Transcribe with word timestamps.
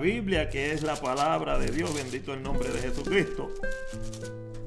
Biblia, 0.00 0.48
que 0.48 0.72
es 0.72 0.82
la 0.82 0.96
palabra 0.96 1.58
de 1.58 1.70
Dios, 1.70 1.94
bendito 1.94 2.34
el 2.34 2.42
nombre 2.42 2.68
de 2.70 2.80
Jesucristo, 2.80 3.50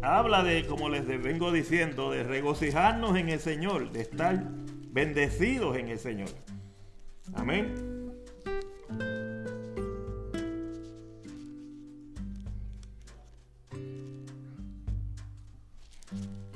habla 0.02 0.44
de, 0.44 0.66
como 0.66 0.90
les 0.90 1.06
vengo 1.06 1.52
diciendo, 1.52 2.12
de 2.12 2.24
regocijarnos 2.24 3.18
en 3.18 3.30
el 3.30 3.40
Señor, 3.40 3.92
de 3.92 4.02
estar 4.02 4.44
bendecidos 4.92 5.78
en 5.78 5.90
el 5.90 6.00
Señor. 6.00 6.30
Amén. 7.34 7.94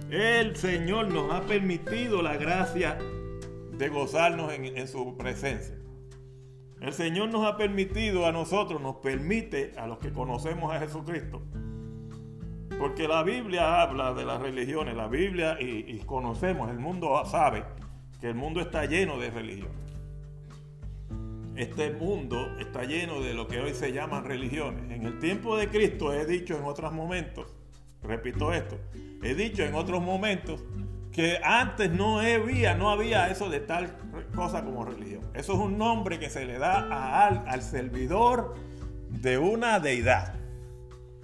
El 0.09 0.55
Señor 0.55 1.09
nos 1.09 1.33
ha 1.33 1.41
permitido 1.41 2.21
la 2.21 2.37
gracia 2.37 2.97
de 3.77 3.89
gozarnos 3.89 4.53
en, 4.53 4.87
su 4.87 5.17
presencia. 5.17 5.75
El 6.81 6.93
Señor 6.93 7.29
nos 7.29 7.45
ha 7.45 7.57
permitido 7.57 8.27
a 8.27 8.31
nosotros, 8.31 8.81
nos 8.81 8.97
permite 8.97 9.73
a 9.77 9.87
los 9.87 9.97
que 9.97 10.11
conocemos 10.13 10.71
a 10.71 10.79
Jesucristo. 10.79 11.41
Porque 12.77 13.07
la 13.07 13.23
Biblia 13.23 13.81
habla 13.81 14.13
de 14.13 14.23
las 14.23 14.39
religiones, 14.39 14.95
la 14.95 15.07
Biblia 15.07 15.57
y, 15.59 15.97
conocemos, 16.05 16.69
el 16.69 16.77
mundo 16.77 17.19
sabe 17.25 17.63
que 18.21 18.27
el 18.27 18.35
mundo 18.35 18.61
está 18.61 18.85
lleno 18.85 19.17
de 19.17 19.31
religiones. 19.31 19.75
Este 21.55 21.91
mundo 21.91 22.55
está 22.59 22.83
lleno 22.83 23.19
de 23.21 23.33
lo 23.33 23.47
que 23.47 23.59
hoy 23.59 23.73
se 23.73 23.91
llaman 23.91 24.25
religiones. 24.25 24.91
En 24.91 25.07
el 25.07 25.17
tiempo 25.17 25.57
de 25.57 25.69
Cristo 25.69 26.13
he 26.13 26.27
dicho 26.27 26.55
en 26.55 26.65
otros 26.65 26.93
momentos, 26.93 27.47
repito 28.03 28.53
esto, 28.53 28.77
he 29.23 29.33
dicho 29.33 29.63
en 29.63 29.73
otros 29.73 30.03
momentos 30.03 30.63
que 31.17 31.39
antes 31.43 31.89
no 31.89 32.19
había, 32.19 32.75
no 32.75 32.91
había 32.91 33.31
eso 33.31 33.49
de 33.49 33.59
tal 33.59 33.97
cosa 34.35 34.63
como 34.63 34.85
religión. 34.85 35.23
Eso 35.33 35.53
es 35.53 35.59
un 35.59 35.75
nombre 35.75 36.19
que 36.19 36.29
se 36.29 36.45
le 36.45 36.59
da 36.59 37.25
al 37.25 37.63
servidor 37.63 38.53
de 39.09 39.39
una 39.39 39.79
deidad. 39.79 40.35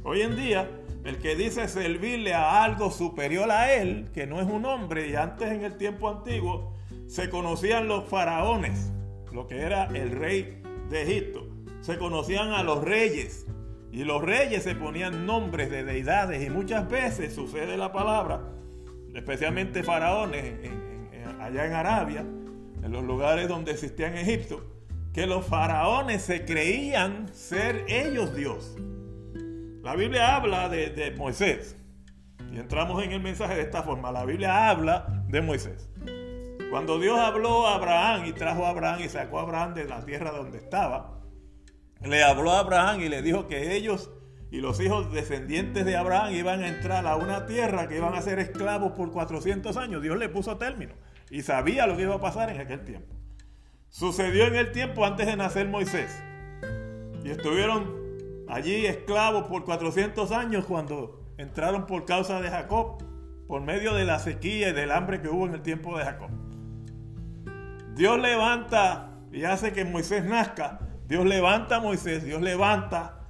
Hoy 0.01 0.21
en 0.21 0.35
día, 0.35 0.67
el 1.03 1.19
que 1.19 1.35
dice 1.35 1.67
servirle 1.67 2.33
a 2.33 2.63
algo 2.63 2.89
superior 2.89 3.51
a 3.51 3.71
él, 3.71 4.09
que 4.15 4.25
no 4.25 4.41
es 4.41 4.47
un 4.47 4.65
hombre, 4.65 5.09
y 5.09 5.15
antes 5.15 5.51
en 5.51 5.63
el 5.63 5.77
tiempo 5.77 6.09
antiguo 6.09 6.73
se 7.05 7.29
conocían 7.29 7.87
los 7.87 8.05
faraones, 8.05 8.91
lo 9.31 9.45
que 9.45 9.61
era 9.61 9.85
el 9.93 10.09
rey 10.09 10.59
de 10.89 11.03
Egipto. 11.03 11.47
Se 11.81 11.99
conocían 11.99 12.51
a 12.53 12.63
los 12.63 12.83
reyes, 12.83 13.45
y 13.91 14.05
los 14.05 14.23
reyes 14.23 14.63
se 14.63 14.73
ponían 14.73 15.27
nombres 15.27 15.69
de 15.69 15.83
deidades 15.83 16.43
y 16.43 16.49
muchas 16.49 16.89
veces 16.89 17.35
sucede 17.35 17.77
la 17.77 17.91
palabra, 17.91 18.41
especialmente 19.13 19.83
faraones 19.83 20.69
allá 21.39 21.65
en 21.65 21.73
Arabia, 21.73 22.19
en 22.21 22.91
los 22.91 23.03
lugares 23.03 23.47
donde 23.47 23.71
existían 23.71 24.17
Egipto, 24.17 24.65
que 25.13 25.27
los 25.27 25.45
faraones 25.45 26.21
se 26.21 26.45
creían 26.45 27.33
ser 27.33 27.85
ellos 27.87 28.35
Dios. 28.35 28.75
La 29.81 29.95
Biblia 29.95 30.35
habla 30.35 30.69
de 30.69 31.13
Moisés. 31.17 31.75
Y 32.53 32.59
entramos 32.59 33.03
en 33.03 33.11
el 33.11 33.19
mensaje 33.19 33.55
de 33.55 33.61
esta 33.61 33.81
forma. 33.81 34.11
La 34.11 34.25
Biblia 34.25 34.69
habla 34.69 35.23
de 35.27 35.41
Moisés. 35.41 35.89
Cuando 36.69 36.99
Dios 36.99 37.19
habló 37.19 37.67
a 37.67 37.75
Abraham 37.75 38.25
y 38.25 38.33
trajo 38.33 38.65
a 38.65 38.69
Abraham 38.69 39.01
y 39.03 39.09
sacó 39.09 39.39
a 39.39 39.41
Abraham 39.41 39.73
de 39.73 39.85
la 39.85 40.05
tierra 40.05 40.31
donde 40.31 40.59
estaba, 40.59 41.19
le 42.01 42.23
habló 42.23 42.51
a 42.51 42.59
Abraham 42.59 43.01
y 43.01 43.09
le 43.09 43.21
dijo 43.21 43.47
que 43.47 43.75
ellos 43.75 44.11
y 44.53 44.61
los 44.61 44.79
hijos 44.79 45.11
descendientes 45.11 45.83
de 45.83 45.97
Abraham 45.97 46.35
iban 46.35 46.61
a 46.61 46.67
entrar 46.67 47.07
a 47.07 47.15
una 47.15 47.47
tierra 47.47 47.87
que 47.87 47.97
iban 47.97 48.13
a 48.13 48.21
ser 48.21 48.37
esclavos 48.37 48.91
por 48.91 49.11
400 49.11 49.75
años. 49.77 50.03
Dios 50.03 50.15
le 50.15 50.29
puso 50.29 50.57
término 50.57 50.93
y 51.31 51.41
sabía 51.41 51.87
lo 51.87 51.97
que 51.97 52.03
iba 52.03 52.13
a 52.13 52.21
pasar 52.21 52.51
en 52.51 52.61
aquel 52.61 52.85
tiempo. 52.85 53.15
Sucedió 53.89 54.45
en 54.45 54.53
el 54.53 54.71
tiempo 54.71 55.07
antes 55.07 55.25
de 55.25 55.35
nacer 55.37 55.67
Moisés. 55.69 56.21
Y 57.23 57.31
estuvieron 57.31 57.95
allí 58.47 58.85
esclavos 58.85 59.47
por 59.47 59.65
400 59.65 60.31
años 60.31 60.65
cuando 60.65 61.25
entraron 61.39 61.87
por 61.87 62.05
causa 62.05 62.39
de 62.39 62.51
Jacob, 62.51 63.03
por 63.47 63.63
medio 63.63 63.95
de 63.95 64.05
la 64.05 64.19
sequía 64.19 64.69
y 64.69 64.73
del 64.73 64.91
hambre 64.91 65.19
que 65.19 65.29
hubo 65.29 65.47
en 65.47 65.55
el 65.55 65.63
tiempo 65.63 65.97
de 65.97 66.05
Jacob. 66.05 66.29
Dios 67.95 68.19
levanta 68.19 69.15
y 69.31 69.45
hace 69.45 69.73
que 69.73 69.83
Moisés 69.83 70.23
nazca 70.25 70.79
Dios 71.07 71.25
levanta 71.25 71.77
a 71.77 71.79
Moisés, 71.79 72.23
Dios 72.23 72.41
levanta, 72.41 73.22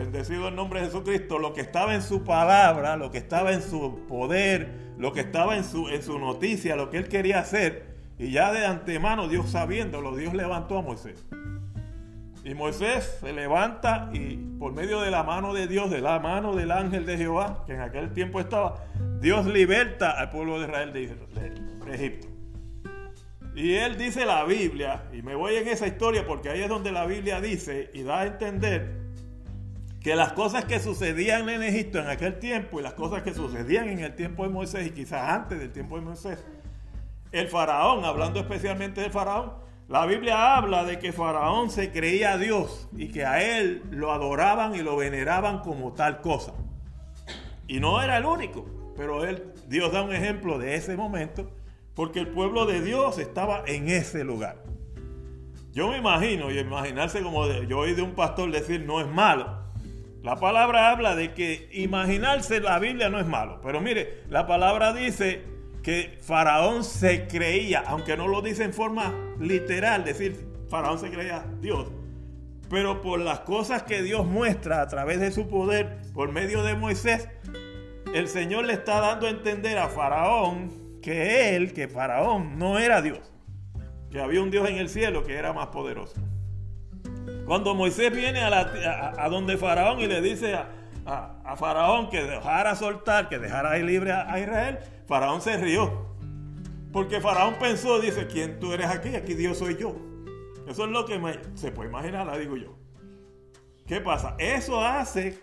bendecido 0.00 0.48
el 0.48 0.56
nombre 0.56 0.80
de 0.80 0.86
Jesucristo, 0.86 1.38
lo 1.38 1.52
que 1.52 1.60
estaba 1.60 1.94
en 1.94 2.02
su 2.02 2.24
palabra, 2.24 2.96
lo 2.96 3.10
que 3.10 3.18
estaba 3.18 3.52
en 3.52 3.62
su 3.62 4.06
poder, 4.08 4.94
lo 4.96 5.12
que 5.12 5.20
estaba 5.20 5.56
en 5.56 5.64
su, 5.64 5.88
en 5.88 6.02
su 6.02 6.18
noticia, 6.18 6.74
lo 6.74 6.90
que 6.90 6.96
él 6.96 7.08
quería 7.08 7.40
hacer. 7.40 7.96
Y 8.18 8.30
ya 8.30 8.50
de 8.52 8.64
antemano, 8.64 9.28
Dios 9.28 9.50
sabiéndolo, 9.50 10.16
Dios 10.16 10.32
levantó 10.32 10.78
a 10.78 10.82
Moisés. 10.82 11.26
Y 12.44 12.54
Moisés 12.54 13.18
se 13.20 13.32
levanta 13.34 14.08
y 14.14 14.36
por 14.58 14.72
medio 14.72 15.02
de 15.02 15.10
la 15.10 15.22
mano 15.22 15.52
de 15.52 15.66
Dios, 15.66 15.90
de 15.90 16.00
la 16.00 16.18
mano 16.18 16.54
del 16.54 16.70
ángel 16.70 17.04
de 17.04 17.18
Jehová, 17.18 17.64
que 17.66 17.74
en 17.74 17.80
aquel 17.82 18.14
tiempo 18.14 18.40
estaba, 18.40 18.76
Dios 19.20 19.44
liberta 19.44 20.12
al 20.12 20.30
pueblo 20.30 20.58
de 20.58 20.66
Israel 20.66 20.92
de, 20.94 21.08
de 21.84 21.94
Egipto. 21.94 22.28
Y 23.54 23.74
él 23.74 23.98
dice 23.98 24.24
la 24.24 24.44
Biblia, 24.44 25.02
y 25.12 25.20
me 25.20 25.34
voy 25.34 25.56
en 25.56 25.68
esa 25.68 25.86
historia 25.86 26.26
porque 26.26 26.48
ahí 26.48 26.62
es 26.62 26.68
donde 26.70 26.90
la 26.92 27.04
Biblia 27.04 27.42
dice 27.42 27.90
y 27.92 28.02
da 28.02 28.20
a 28.20 28.26
entender 28.26 28.99
que 30.00 30.16
las 30.16 30.32
cosas 30.32 30.64
que 30.64 30.80
sucedían 30.80 31.48
en 31.48 31.62
Egipto 31.62 31.98
en 31.98 32.08
aquel 32.08 32.38
tiempo 32.38 32.80
y 32.80 32.82
las 32.82 32.94
cosas 32.94 33.22
que 33.22 33.34
sucedían 33.34 33.88
en 33.88 34.00
el 34.00 34.14
tiempo 34.14 34.44
de 34.44 34.48
Moisés 34.48 34.86
y 34.86 34.90
quizás 34.90 35.28
antes 35.28 35.58
del 35.58 35.72
tiempo 35.72 35.96
de 35.96 36.02
Moisés, 36.02 36.44
el 37.32 37.48
faraón, 37.48 38.04
hablando 38.04 38.40
especialmente 38.40 39.02
del 39.02 39.10
faraón, 39.10 39.52
la 39.88 40.06
Biblia 40.06 40.56
habla 40.56 40.84
de 40.84 40.98
que 40.98 41.12
faraón 41.12 41.70
se 41.70 41.90
creía 41.90 42.32
a 42.32 42.38
Dios 42.38 42.88
y 42.96 43.08
que 43.08 43.24
a 43.24 43.42
él 43.42 43.82
lo 43.90 44.12
adoraban 44.12 44.74
y 44.74 44.82
lo 44.82 44.96
veneraban 44.96 45.60
como 45.60 45.92
tal 45.92 46.20
cosa. 46.20 46.52
Y 47.66 47.80
no 47.80 48.00
era 48.00 48.16
el 48.16 48.24
único, 48.24 48.66
pero 48.96 49.24
él, 49.24 49.52
Dios 49.68 49.92
da 49.92 50.02
un 50.02 50.14
ejemplo 50.14 50.58
de 50.58 50.76
ese 50.76 50.96
momento 50.96 51.50
porque 51.94 52.20
el 52.20 52.28
pueblo 52.28 52.66
de 52.66 52.80
Dios 52.80 53.18
estaba 53.18 53.64
en 53.66 53.88
ese 53.88 54.24
lugar. 54.24 54.62
Yo 55.72 55.88
me 55.88 55.98
imagino, 55.98 56.50
y 56.50 56.58
imaginarse 56.58 57.22
como 57.22 57.46
yo 57.46 57.78
oí 57.78 57.94
de 57.94 58.02
un 58.02 58.14
pastor 58.14 58.50
decir 58.50 58.84
no 58.86 59.00
es 59.00 59.06
malo. 59.06 59.59
La 60.22 60.36
palabra 60.36 60.90
habla 60.90 61.14
de 61.14 61.32
que 61.32 61.68
imaginarse 61.72 62.60
la 62.60 62.78
Biblia 62.78 63.08
no 63.08 63.18
es 63.18 63.26
malo. 63.26 63.60
Pero 63.62 63.80
mire, 63.80 64.24
la 64.28 64.46
palabra 64.46 64.92
dice 64.92 65.44
que 65.82 66.18
Faraón 66.20 66.84
se 66.84 67.26
creía, 67.26 67.82
aunque 67.86 68.16
no 68.16 68.28
lo 68.28 68.42
dice 68.42 68.64
en 68.64 68.74
forma 68.74 69.14
literal, 69.38 70.04
decir 70.04 70.46
Faraón 70.68 70.98
se 70.98 71.10
creía 71.10 71.46
Dios. 71.60 71.90
Pero 72.68 73.00
por 73.00 73.18
las 73.20 73.40
cosas 73.40 73.82
que 73.82 74.02
Dios 74.02 74.26
muestra 74.26 74.82
a 74.82 74.88
través 74.88 75.20
de 75.20 75.32
su 75.32 75.48
poder, 75.48 76.02
por 76.12 76.30
medio 76.32 76.62
de 76.62 76.74
Moisés, 76.74 77.28
el 78.14 78.28
Señor 78.28 78.66
le 78.66 78.74
está 78.74 79.00
dando 79.00 79.26
a 79.26 79.30
entender 79.30 79.78
a 79.78 79.88
Faraón 79.88 81.00
que 81.00 81.56
él, 81.56 81.72
que 81.72 81.88
Faraón, 81.88 82.58
no 82.58 82.78
era 82.78 83.00
Dios, 83.00 83.32
que 84.10 84.20
había 84.20 84.42
un 84.42 84.50
Dios 84.50 84.68
en 84.68 84.76
el 84.76 84.88
cielo 84.88 85.24
que 85.24 85.36
era 85.36 85.52
más 85.52 85.68
poderoso. 85.68 86.20
Cuando 87.46 87.74
Moisés 87.74 88.14
viene 88.14 88.40
a, 88.42 89.28
donde 89.28 89.56
Faraón 89.56 90.00
y 90.00 90.06
le 90.06 90.20
dice 90.20 90.54
a, 90.54 91.56
Faraón 91.56 92.08
que 92.10 92.22
dejara 92.22 92.74
soltar, 92.76 93.28
que 93.28 93.38
dejara 93.38 93.78
ir 93.78 93.84
libre 93.84 94.12
a, 94.12 94.38
Israel, 94.38 94.78
Faraón 95.06 95.40
se 95.40 95.56
rió. 95.56 96.08
Porque 96.92 97.20
Faraón 97.20 97.54
pensó, 97.54 98.00
dice, 98.00 98.26
¿quién 98.26 98.58
tú 98.58 98.72
eres 98.72 98.86
aquí? 98.88 99.14
Aquí 99.14 99.34
Dios 99.34 99.58
soy 99.58 99.76
yo. 99.76 99.94
Eso 100.68 100.84
es 100.84 100.90
lo 100.90 101.04
que 101.06 101.20
se 101.54 101.72
puede 101.72 101.88
imaginar, 101.88 102.26
la 102.26 102.38
digo 102.38 102.56
yo. 102.56 102.76
¿Qué 103.86 104.00
pasa? 104.00 104.36
Eso 104.38 104.80
hace 104.80 105.38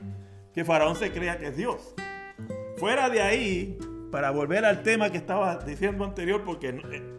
que 0.53 0.63
Faraón 0.63 0.95
se 0.95 1.11
crea 1.11 1.37
que 1.37 1.47
es 1.47 1.57
Dios. 1.57 1.93
Fuera 2.77 3.09
de 3.09 3.21
ahí, 3.21 3.77
para 4.12 4.31
volver 4.31 4.66
al 4.66 4.84
tema 4.84 5.09
que 5.09 5.18
estaba 5.18 5.57
diciendo 5.57 6.03
anterior, 6.03 6.44
porque 6.45 6.74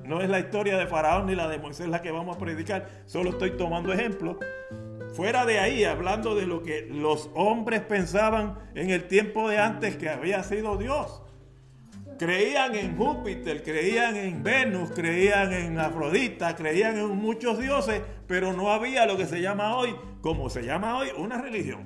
no, 0.05 0.21
es 0.21 0.29
la 0.29 0.39
historia 0.39 0.79
de 0.79 0.87
Faraón 0.87 1.27
ni 1.27 1.35
la 1.35 1.49
de 1.49 1.59
Moisés 1.59 1.89
la 1.89 2.03
que 2.03 2.11
vamos 2.11 2.37
a 2.37 2.39
predicar, 2.39 2.89
solo 3.07 3.31
estoy 3.31 3.57
tomando 3.57 3.93
ejemplos. 3.93 4.37
Fuera 5.15 5.47
de 5.47 5.59
ahí, 5.59 5.85
hablando 5.85 6.35
de 6.35 6.47
lo 6.47 6.63
que 6.63 6.87
los 6.91 7.31
hombres 7.35 7.81
pensaban 7.81 8.59
en 8.75 8.91
el 8.91 9.09
tiempo 9.09 9.49
de 9.49 9.59
antes 9.59 9.97
que 9.97 10.09
había 10.09 10.43
sido 10.43 10.77
Dios. 10.77 11.23
Creían 12.19 12.75
en 12.75 12.97
Júpiter, 12.97 13.63
creían 13.63 14.17
en 14.17 14.43
Venus, 14.43 14.91
creían 14.91 15.53
en 15.53 15.79
Afrodita, 15.79 16.57
creían 16.57 16.99
en 16.99 17.17
muchos 17.17 17.59
dioses, 17.59 18.03
pero 18.27 18.53
no 18.53 18.73
había 18.73 19.07
lo 19.07 19.17
que 19.17 19.27
se 19.27 19.41
llama 19.41 19.77
hoy, 19.77 19.95
como 20.21 20.51
se 20.51 20.63
llama 20.63 20.99
hoy, 20.99 21.09
una 21.17 21.41
religión. 21.41 21.85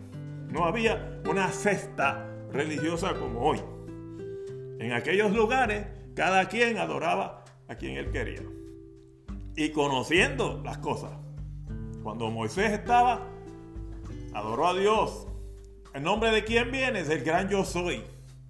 No 0.50 0.64
había 0.64 1.20
una 1.28 1.48
cesta 1.48 2.26
religiosa 2.50 3.14
como 3.14 3.40
hoy. 3.40 3.60
En 4.82 4.93
aquellos 4.93 5.31
lugares, 5.31 5.87
cada 6.17 6.49
quien 6.49 6.76
adoraba 6.76 7.44
a 7.69 7.76
quien 7.76 7.96
él 7.96 8.11
quería. 8.11 8.43
Y 9.55 9.70
conociendo 9.70 10.61
las 10.64 10.79
cosas. 10.79 11.12
Cuando 12.02 12.29
Moisés 12.31 12.73
estaba, 12.73 13.29
adoró 14.34 14.67
a 14.67 14.75
Dios. 14.75 15.29
¿El 15.94 16.02
nombre 16.02 16.32
de 16.32 16.43
quién 16.43 16.73
viene? 16.73 16.99
Es 16.99 17.11
el 17.11 17.23
gran 17.23 17.49
yo 17.49 17.64
soy. 17.64 18.02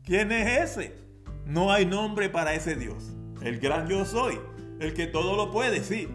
¿Quién 0.06 0.32
es 0.32 0.70
ese? 0.70 0.96
No 1.44 1.70
hay 1.70 1.84
nombre 1.84 2.30
para 2.30 2.54
ese 2.54 2.76
Dios. 2.76 3.12
El 3.42 3.60
gran 3.60 3.86
yo 3.86 4.06
soy. 4.06 4.40
El 4.80 4.94
que 4.94 5.06
todo 5.06 5.36
lo 5.36 5.50
puede, 5.50 5.84
sí. 5.84 6.08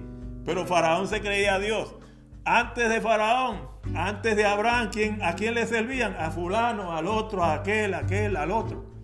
Pero 0.45 0.65
Faraón 0.65 1.07
se 1.07 1.21
creía 1.21 1.53
a 1.53 1.59
Dios. 1.59 1.93
antes 2.43 2.89
de 2.89 3.01
Faraón, 3.01 3.67
antes 3.93 4.35
de 4.35 4.45
Abraham, 4.45 4.89
¿a 5.21 5.35
quién 5.35 5.53
le 5.53 5.67
servían? 5.67 6.15
A 6.17 6.31
fulano, 6.31 6.97
al 6.97 7.05
otro, 7.05 7.43
a 7.43 7.53
aquel, 7.53 7.93
a 7.93 7.99
aquel, 7.99 8.35
al 8.35 8.49
otro. 8.49 8.96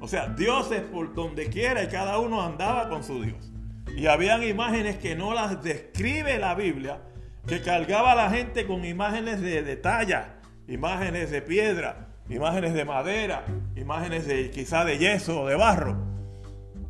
O 0.00 0.08
sea, 0.08 0.28
dioses 0.28 0.80
por 0.80 1.14
donde 1.14 1.48
quiera 1.48 1.82
y 1.82 1.88
cada 1.88 2.18
uno 2.18 2.42
andaba 2.42 2.88
con 2.88 3.04
su 3.04 3.22
Dios. 3.22 3.52
Y 3.94 4.06
habían 4.06 4.42
imágenes 4.42 4.96
que 4.96 5.14
no 5.14 5.34
las 5.34 5.62
describe 5.62 6.38
la 6.38 6.54
Biblia, 6.54 7.02
que 7.46 7.60
cargaba 7.60 8.12
a 8.12 8.14
la 8.14 8.30
gente 8.30 8.66
con 8.66 8.84
imágenes 8.84 9.40
de, 9.42 9.62
de 9.62 9.76
talla, 9.76 10.40
imágenes 10.68 11.30
de 11.30 11.42
piedra, 11.42 12.08
imágenes 12.30 12.72
de 12.72 12.84
madera, 12.84 13.44
imágenes 13.76 14.26
de 14.26 14.50
quizá 14.50 14.84
de 14.84 14.98
yeso 14.98 15.42
o 15.42 15.46
de 15.46 15.56
barro. 15.56 15.96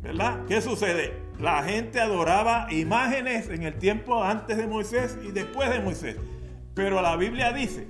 ¿Verdad? 0.01 0.45
¿Qué 0.47 0.61
sucede? 0.61 1.13
La 1.39 1.63
gente 1.63 1.99
adoraba 1.99 2.67
imágenes 2.71 3.49
en 3.49 3.63
el 3.63 3.75
tiempo 3.75 4.23
antes 4.23 4.57
de 4.57 4.67
Moisés 4.67 5.17
y 5.23 5.31
después 5.31 5.69
de 5.69 5.79
Moisés. 5.79 6.15
Pero 6.73 7.01
la 7.01 7.15
Biblia 7.17 7.51
dice, 7.51 7.87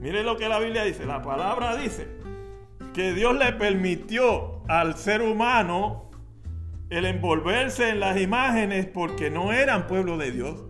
mire 0.00 0.22
lo 0.22 0.36
que 0.36 0.48
la 0.48 0.58
Biblia 0.58 0.84
dice, 0.84 1.06
la 1.06 1.22
palabra 1.22 1.76
dice 1.76 2.17
que 2.92 3.12
Dios 3.12 3.36
le 3.36 3.52
permitió 3.52 4.62
al 4.68 4.96
ser 4.96 5.22
humano 5.22 6.10
el 6.90 7.04
envolverse 7.04 7.90
en 7.90 8.00
las 8.00 8.20
imágenes 8.20 8.86
porque 8.86 9.30
no 9.30 9.52
eran 9.52 9.86
pueblo 9.86 10.16
de 10.16 10.30
Dios, 10.32 10.64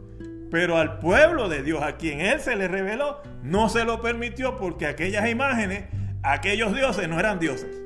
pero 0.50 0.76
al 0.76 0.98
pueblo 0.98 1.48
de 1.48 1.62
Dios, 1.62 1.82
a 1.82 1.96
quien 1.96 2.20
Él 2.20 2.40
se 2.40 2.56
le 2.56 2.68
reveló, 2.68 3.20
no 3.42 3.68
se 3.68 3.84
lo 3.84 4.00
permitió 4.00 4.56
porque 4.56 4.86
aquellas 4.86 5.28
imágenes, 5.28 5.84
aquellos 6.22 6.74
dioses 6.74 7.08
no 7.08 7.20
eran 7.20 7.38
dioses, 7.38 7.80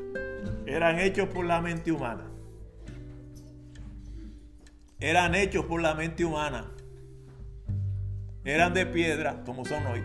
eran 0.67 0.99
hechos 0.99 1.29
por 1.29 1.44
la 1.44 1.61
mente 1.61 1.93
humana. 1.93 2.29
Eran 5.00 5.34
hechos 5.34 5.64
por 5.64 5.82
la 5.82 5.94
mente 5.94 6.25
humana. 6.25 6.70
Eran 8.44 8.73
de 8.73 8.87
piedra 8.87 9.43
como 9.44 9.64
son 9.64 9.84
hoy. 9.87 10.05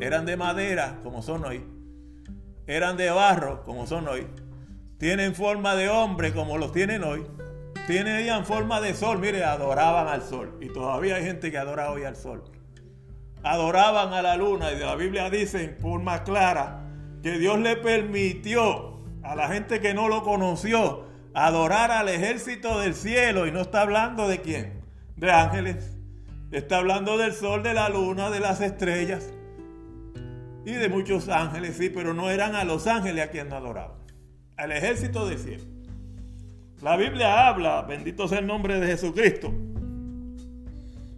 Eran 0.00 0.24
de 0.24 0.36
madera 0.38 0.98
como 1.02 1.20
son 1.20 1.44
hoy. 1.44 1.62
Eran 2.66 2.96
de 2.96 3.10
barro 3.10 3.64
como 3.64 3.86
son 3.86 4.08
hoy. 4.08 4.26
Tienen 4.98 5.34
forma 5.34 5.74
de 5.74 5.88
hombre 5.88 6.32
como 6.32 6.58
los 6.58 6.72
tienen 6.72 7.02
hoy 7.02 7.26
Tenían 7.86 8.46
forma 8.46 8.80
de 8.80 8.94
sol, 8.94 9.18
mire, 9.18 9.44
adoraban 9.44 10.06
al 10.06 10.22
sol. 10.22 10.56
Y 10.60 10.68
todavía 10.68 11.16
hay 11.16 11.24
gente 11.24 11.50
que 11.50 11.58
adora 11.58 11.90
hoy 11.90 12.04
al 12.04 12.16
sol. 12.16 12.44
Adoraban 13.42 14.12
a 14.12 14.22
la 14.22 14.36
luna 14.36 14.70
y 14.70 14.76
de 14.76 14.86
la 14.86 14.94
Biblia 14.94 15.28
dice 15.30 15.64
en 15.64 15.76
forma 15.78 16.22
clara 16.22 16.86
que 17.24 17.38
Dios 17.38 17.58
le 17.58 17.76
permitió 17.76 19.00
a 19.24 19.34
la 19.34 19.48
gente 19.48 19.80
que 19.80 19.94
no 19.94 20.08
lo 20.08 20.22
conoció 20.22 21.06
adorar 21.34 21.90
al 21.90 22.08
ejército 22.08 22.78
del 22.78 22.94
cielo. 22.94 23.48
Y 23.48 23.52
no 23.52 23.60
está 23.60 23.80
hablando 23.80 24.28
de 24.28 24.40
quién, 24.40 24.84
de 25.16 25.32
ángeles. 25.32 25.96
Está 26.52 26.76
hablando 26.78 27.18
del 27.18 27.32
sol, 27.32 27.64
de 27.64 27.74
la 27.74 27.88
luna, 27.88 28.30
de 28.30 28.38
las 28.38 28.60
estrellas 28.60 29.32
y 30.64 30.72
de 30.72 30.88
muchos 30.88 31.28
ángeles, 31.28 31.76
sí, 31.76 31.90
pero 31.90 32.14
no 32.14 32.30
eran 32.30 32.54
a 32.54 32.64
los 32.64 32.86
ángeles 32.86 33.24
a 33.24 33.30
quien 33.30 33.52
adoraban. 33.52 33.98
Al 34.56 34.72
ejército 34.72 35.26
del 35.26 35.38
cielo. 35.38 35.64
La 36.80 36.96
Biblia 36.96 37.48
habla, 37.48 37.82
bendito 37.82 38.28
sea 38.28 38.38
el 38.38 38.46
nombre 38.46 38.80
de 38.80 38.86
Jesucristo, 38.86 39.52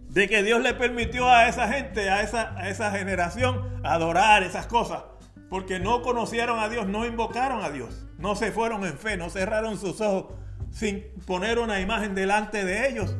de 0.09 0.29
que 0.29 0.43
Dios 0.43 0.61
le 0.61 0.73
permitió 0.73 1.29
a 1.29 1.47
esa 1.47 1.67
gente, 1.67 2.09
a 2.09 2.21
esa, 2.21 2.57
a 2.57 2.69
esa 2.69 2.91
generación, 2.91 3.81
adorar 3.83 4.43
esas 4.43 4.67
cosas, 4.67 5.03
porque 5.49 5.79
no 5.79 6.01
conocieron 6.01 6.59
a 6.59 6.69
Dios, 6.69 6.87
no 6.87 7.05
invocaron 7.05 7.63
a 7.63 7.69
Dios, 7.69 8.07
no 8.17 8.35
se 8.35 8.51
fueron 8.51 8.85
en 8.85 8.97
fe, 8.97 9.17
no 9.17 9.29
cerraron 9.29 9.77
sus 9.77 10.01
ojos 10.01 10.33
sin 10.71 11.03
poner 11.25 11.57
una 11.57 11.79
imagen 11.79 12.15
delante 12.15 12.65
de 12.65 12.89
ellos 12.89 13.15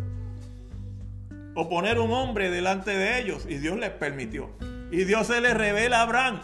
o 1.55 1.69
poner 1.69 1.99
un 1.99 2.11
hombre 2.11 2.51
delante 2.51 2.91
de 2.91 3.19
ellos, 3.19 3.45
y 3.49 3.57
Dios 3.57 3.77
les 3.79 3.91
permitió. 3.91 4.49
Y 4.95 5.03
Dios 5.03 5.27
se 5.27 5.41
les 5.41 5.53
revela 5.53 5.99
a 5.99 6.03
Abraham, 6.03 6.39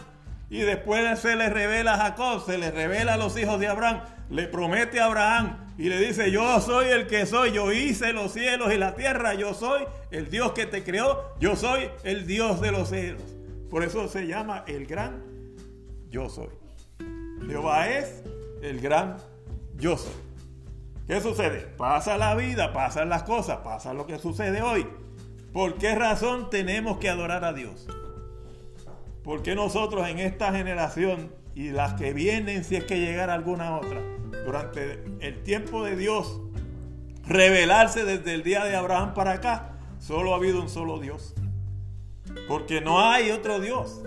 y 0.50 0.58
después 0.58 1.18
se 1.20 1.36
les 1.36 1.50
revela 1.50 1.94
a 1.94 1.96
Jacob, 1.96 2.44
se 2.44 2.58
les 2.58 2.74
revela 2.74 3.14
a 3.14 3.16
los 3.16 3.34
hijos 3.38 3.58
de 3.58 3.66
Abraham, 3.66 4.02
le 4.28 4.46
promete 4.46 5.00
a 5.00 5.06
Abraham 5.06 5.72
y 5.78 5.88
le 5.88 5.98
dice, 5.98 6.30
yo 6.30 6.60
soy 6.60 6.88
el 6.88 7.06
que 7.06 7.24
soy, 7.24 7.52
yo 7.52 7.72
hice 7.72 8.12
los 8.12 8.34
cielos 8.34 8.70
y 8.70 8.76
la 8.76 8.94
tierra, 8.94 9.32
yo 9.32 9.54
soy 9.54 9.84
el 10.10 10.28
Dios 10.28 10.52
que 10.52 10.66
te 10.66 10.84
creó, 10.84 11.34
yo 11.40 11.56
soy 11.56 11.88
el 12.04 12.26
Dios 12.26 12.60
de 12.60 12.72
los 12.72 12.90
cielos. 12.90 13.22
Por 13.70 13.84
eso 13.84 14.06
se 14.06 14.26
llama 14.26 14.64
el 14.66 14.84
gran 14.84 15.22
yo 16.10 16.28
soy. 16.28 16.50
Jehová 17.46 17.88
es 17.88 18.22
el 18.60 18.82
gran 18.82 19.16
yo 19.76 19.96
soy. 19.96 20.12
¿Qué 21.06 21.22
sucede? 21.22 21.60
Pasa 21.78 22.18
la 22.18 22.34
vida, 22.34 22.74
pasan 22.74 23.08
las 23.08 23.22
cosas, 23.22 23.60
pasa 23.64 23.94
lo 23.94 24.06
que 24.06 24.18
sucede 24.18 24.60
hoy. 24.60 24.86
¿Por 25.54 25.76
qué 25.78 25.94
razón 25.94 26.50
tenemos 26.50 26.98
que 26.98 27.08
adorar 27.08 27.46
a 27.46 27.54
Dios? 27.54 27.86
Porque 29.24 29.54
nosotros 29.54 30.08
en 30.08 30.18
esta 30.18 30.52
generación 30.52 31.32
y 31.54 31.70
las 31.70 31.94
que 31.94 32.12
vienen, 32.12 32.64
si 32.64 32.76
es 32.76 32.84
que 32.84 32.98
llegara 32.98 33.34
alguna 33.34 33.76
otra, 33.76 34.00
durante 34.44 35.04
el 35.20 35.42
tiempo 35.42 35.84
de 35.84 35.96
Dios 35.96 36.40
revelarse 37.26 38.04
desde 38.04 38.34
el 38.34 38.42
día 38.42 38.64
de 38.64 38.74
Abraham 38.74 39.14
para 39.14 39.32
acá, 39.32 39.76
solo 39.98 40.32
ha 40.32 40.36
habido 40.36 40.60
un 40.60 40.68
solo 40.68 40.98
Dios. 40.98 41.34
Porque 42.48 42.80
no 42.80 43.00
hay 43.00 43.30
otro 43.30 43.60
Dios. 43.60 44.02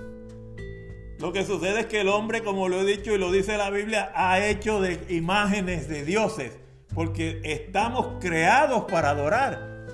Lo 1.20 1.32
que 1.32 1.46
sucede 1.46 1.82
es 1.82 1.86
que 1.86 2.02
el 2.02 2.10
hombre, 2.10 2.44
como 2.44 2.68
lo 2.68 2.82
he 2.82 2.86
dicho 2.86 3.14
y 3.14 3.18
lo 3.18 3.32
dice 3.32 3.58
la 3.58 3.70
Biblia, 3.70 4.12
ha 4.16 4.46
hecho 4.46 4.82
de 4.82 5.00
imágenes 5.10 5.88
de 5.88 6.04
dioses. 6.04 6.58
Porque 6.94 7.40
estamos 7.44 8.20
creados 8.20 8.86
para 8.86 9.12
adorar. 9.12 9.86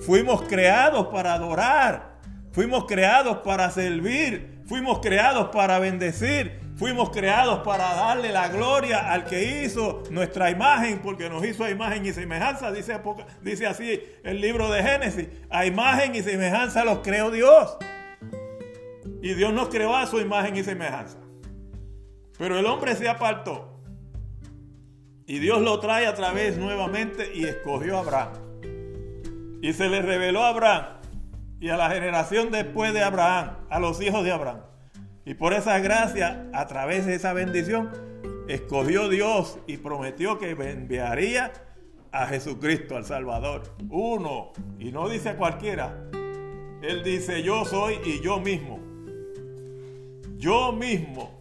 Fuimos 0.00 0.42
creados 0.42 1.08
para 1.08 1.34
adorar. 1.34 2.18
Fuimos 2.52 2.86
creados 2.86 3.38
para 3.38 3.70
servir. 3.70 4.59
Fuimos 4.70 5.00
creados 5.00 5.48
para 5.48 5.80
bendecir. 5.80 6.60
Fuimos 6.76 7.10
creados 7.10 7.58
para 7.64 7.92
darle 7.92 8.30
la 8.30 8.46
gloria 8.46 9.10
al 9.12 9.24
que 9.24 9.64
hizo 9.64 10.04
nuestra 10.10 10.48
imagen, 10.48 11.00
porque 11.02 11.28
nos 11.28 11.44
hizo 11.44 11.64
a 11.64 11.70
imagen 11.70 12.06
y 12.06 12.12
semejanza, 12.12 12.70
dice, 12.70 13.00
dice 13.42 13.66
así 13.66 14.00
el 14.22 14.40
libro 14.40 14.70
de 14.70 14.80
Génesis. 14.84 15.26
A 15.50 15.66
imagen 15.66 16.14
y 16.14 16.22
semejanza 16.22 16.84
los 16.84 17.00
creó 17.00 17.32
Dios. 17.32 17.78
Y 19.20 19.34
Dios 19.34 19.52
nos 19.52 19.70
creó 19.70 19.96
a 19.96 20.06
su 20.06 20.20
imagen 20.20 20.56
y 20.56 20.62
semejanza. 20.62 21.18
Pero 22.38 22.56
el 22.56 22.64
hombre 22.66 22.94
se 22.94 23.08
apartó. 23.08 23.82
Y 25.26 25.40
Dios 25.40 25.62
lo 25.62 25.80
trae 25.80 26.06
a 26.06 26.14
través 26.14 26.58
nuevamente 26.58 27.32
y 27.34 27.44
escogió 27.44 27.96
a 27.96 28.00
Abraham. 28.02 28.32
Y 29.62 29.72
se 29.72 29.88
le 29.88 30.00
reveló 30.00 30.44
a 30.44 30.50
Abraham 30.50 30.99
y 31.60 31.68
a 31.68 31.76
la 31.76 31.90
generación 31.90 32.50
después 32.50 32.94
de 32.94 33.02
Abraham, 33.02 33.58
a 33.68 33.78
los 33.78 34.00
hijos 34.00 34.24
de 34.24 34.32
Abraham. 34.32 34.60
Y 35.26 35.34
por 35.34 35.52
esa 35.52 35.78
gracia, 35.78 36.48
a 36.54 36.66
través 36.66 37.04
de 37.04 37.14
esa 37.14 37.34
bendición, 37.34 37.90
escogió 38.48 39.08
Dios 39.08 39.58
y 39.66 39.76
prometió 39.76 40.38
que 40.38 40.50
enviaría 40.50 41.52
a 42.12 42.26
Jesucristo, 42.26 42.96
al 42.96 43.04
Salvador. 43.04 43.74
Uno, 43.90 44.52
y 44.78 44.90
no 44.90 45.08
dice 45.08 45.34
cualquiera. 45.36 45.94
Él 46.82 47.02
dice, 47.04 47.42
yo 47.42 47.66
soy 47.66 47.98
y 48.04 48.22
yo 48.22 48.40
mismo. 48.40 48.80
Yo 50.38 50.72
mismo. 50.72 51.38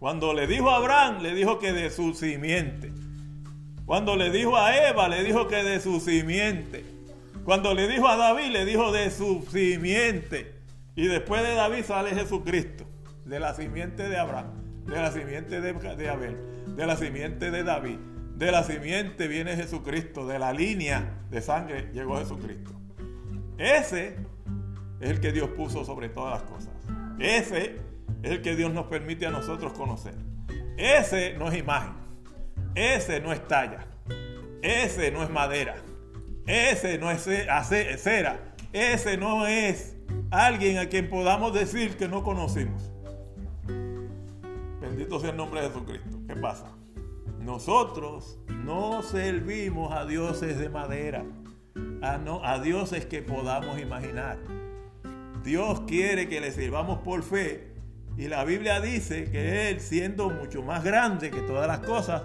Cuando 0.00 0.32
le 0.32 0.46
dijo 0.46 0.70
a 0.70 0.76
Abraham, 0.76 1.22
le 1.22 1.34
dijo 1.34 1.58
que 1.58 1.72
de 1.72 1.90
su 1.90 2.14
simiente. 2.14 2.92
Cuando 3.84 4.16
le 4.16 4.30
dijo 4.30 4.56
a 4.56 4.88
Eva, 4.88 5.08
le 5.08 5.22
dijo 5.22 5.46
que 5.48 5.62
de 5.62 5.80
su 5.80 6.00
simiente. 6.00 6.91
Cuando 7.44 7.74
le 7.74 7.88
dijo 7.88 8.08
a 8.08 8.16
David, 8.16 8.52
le 8.52 8.64
dijo 8.64 8.92
de 8.92 9.10
su 9.10 9.46
simiente. 9.50 10.54
Y 10.94 11.06
después 11.08 11.42
de 11.42 11.54
David 11.54 11.84
sale 11.84 12.10
Jesucristo, 12.10 12.84
de 13.24 13.40
la 13.40 13.54
simiente 13.54 14.08
de 14.08 14.18
Abraham, 14.18 14.84
de 14.86 14.96
la 14.96 15.10
simiente 15.10 15.60
de, 15.60 16.08
Abel, 16.08 16.36
de 16.76 16.86
la 16.86 16.96
simiente 16.96 17.50
de 17.50 17.62
David, 17.64 17.96
de 18.36 18.52
la 18.52 18.62
simiente 18.62 19.26
viene 19.26 19.56
Jesucristo, 19.56 20.26
de 20.26 20.38
la 20.38 20.52
línea 20.52 21.20
de 21.30 21.40
sangre 21.40 21.90
llegó 21.92 22.18
Jesucristo. 22.18 22.72
Ese 23.58 24.16
es 25.00 25.10
el 25.10 25.20
que 25.20 25.32
Dios 25.32 25.50
puso 25.50 25.84
sobre 25.84 26.08
todas 26.08 26.40
las 26.40 26.50
cosas. 26.50 26.72
Ese 27.18 27.80
es 28.22 28.30
el 28.30 28.42
que 28.42 28.54
Dios 28.54 28.72
nos 28.72 28.86
permite 28.86 29.26
a 29.26 29.30
nosotros 29.30 29.72
conocer. 29.72 30.14
Ese 30.76 31.34
no 31.38 31.50
es 31.50 31.58
imagen. 31.58 31.94
Ese 32.74 33.20
no 33.20 33.32
es 33.32 33.46
talla. 33.46 33.86
Ese 34.62 35.10
no 35.10 35.22
es 35.22 35.30
madera. 35.30 35.76
Ese 36.46 36.98
no 36.98 37.10
es 37.10 37.22
cera. 37.22 38.54
Ese 38.72 39.16
no 39.16 39.46
es 39.46 39.96
alguien 40.30 40.78
a 40.78 40.88
quien 40.88 41.08
podamos 41.08 41.52
decir 41.52 41.96
que 41.96 42.08
no 42.08 42.22
conocimos. 42.22 42.90
Bendito 44.80 45.20
sea 45.20 45.30
el 45.30 45.36
nombre 45.36 45.60
de 45.60 45.68
Jesucristo. 45.68 46.18
¿Qué 46.26 46.36
pasa? 46.36 46.72
Nosotros 47.38 48.38
no 48.48 49.02
servimos 49.02 49.92
a 49.92 50.06
dioses 50.06 50.58
de 50.58 50.68
madera, 50.68 51.24
a, 52.02 52.18
no, 52.18 52.44
a 52.44 52.60
dioses 52.60 53.06
que 53.06 53.22
podamos 53.22 53.80
imaginar. 53.80 54.38
Dios 55.44 55.80
quiere 55.86 56.28
que 56.28 56.40
le 56.40 56.52
sirvamos 56.52 56.98
por 56.98 57.22
fe 57.22 57.72
y 58.16 58.28
la 58.28 58.44
Biblia 58.44 58.80
dice 58.80 59.30
que 59.30 59.70
Él, 59.70 59.80
siendo 59.80 60.30
mucho 60.30 60.62
más 60.62 60.84
grande 60.84 61.30
que 61.30 61.40
todas 61.40 61.66
las 61.66 61.80
cosas, 61.80 62.22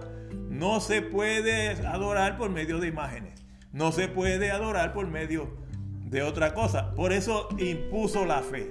no 0.49 0.81
se 0.81 1.01
puede 1.01 1.69
adorar 1.85 2.37
por 2.37 2.49
medio 2.49 2.79
de 2.79 2.87
imágenes. 2.87 3.46
No 3.77 3.91
se 3.91 4.07
puede 4.07 4.49
adorar 4.49 4.91
por 4.91 5.05
medio 5.05 5.55
de 6.03 6.23
otra 6.23 6.55
cosa. 6.55 6.95
Por 6.95 7.13
eso 7.13 7.47
impuso 7.59 8.25
la 8.25 8.41
fe. 8.41 8.67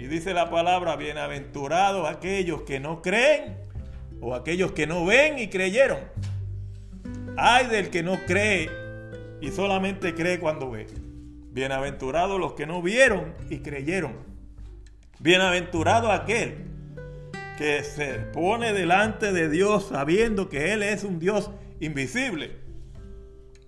Y 0.00 0.08
dice 0.08 0.34
la 0.34 0.50
palabra, 0.50 0.96
bienaventurados 0.96 2.10
aquellos 2.10 2.62
que 2.62 2.80
no 2.80 3.00
creen 3.00 3.58
o 4.20 4.34
aquellos 4.34 4.72
que 4.72 4.88
no 4.88 5.06
ven 5.06 5.38
y 5.38 5.46
creyeron. 5.46 6.00
Ay 7.36 7.68
del 7.68 7.90
que 7.90 8.02
no 8.02 8.18
cree 8.26 8.68
y 9.40 9.52
solamente 9.52 10.16
cree 10.16 10.40
cuando 10.40 10.72
ve. 10.72 10.88
Bienaventurados 11.52 12.40
los 12.40 12.54
que 12.54 12.66
no 12.66 12.82
vieron 12.82 13.36
y 13.50 13.60
creyeron. 13.60 14.16
Bienaventurado 15.20 16.10
aquel 16.10 16.56
que 17.56 17.84
se 17.84 18.14
pone 18.14 18.72
delante 18.72 19.30
de 19.32 19.48
Dios 19.48 19.90
sabiendo 19.90 20.48
que 20.48 20.72
Él 20.72 20.82
es 20.82 21.04
un 21.04 21.20
Dios 21.20 21.52
invisible, 21.78 22.59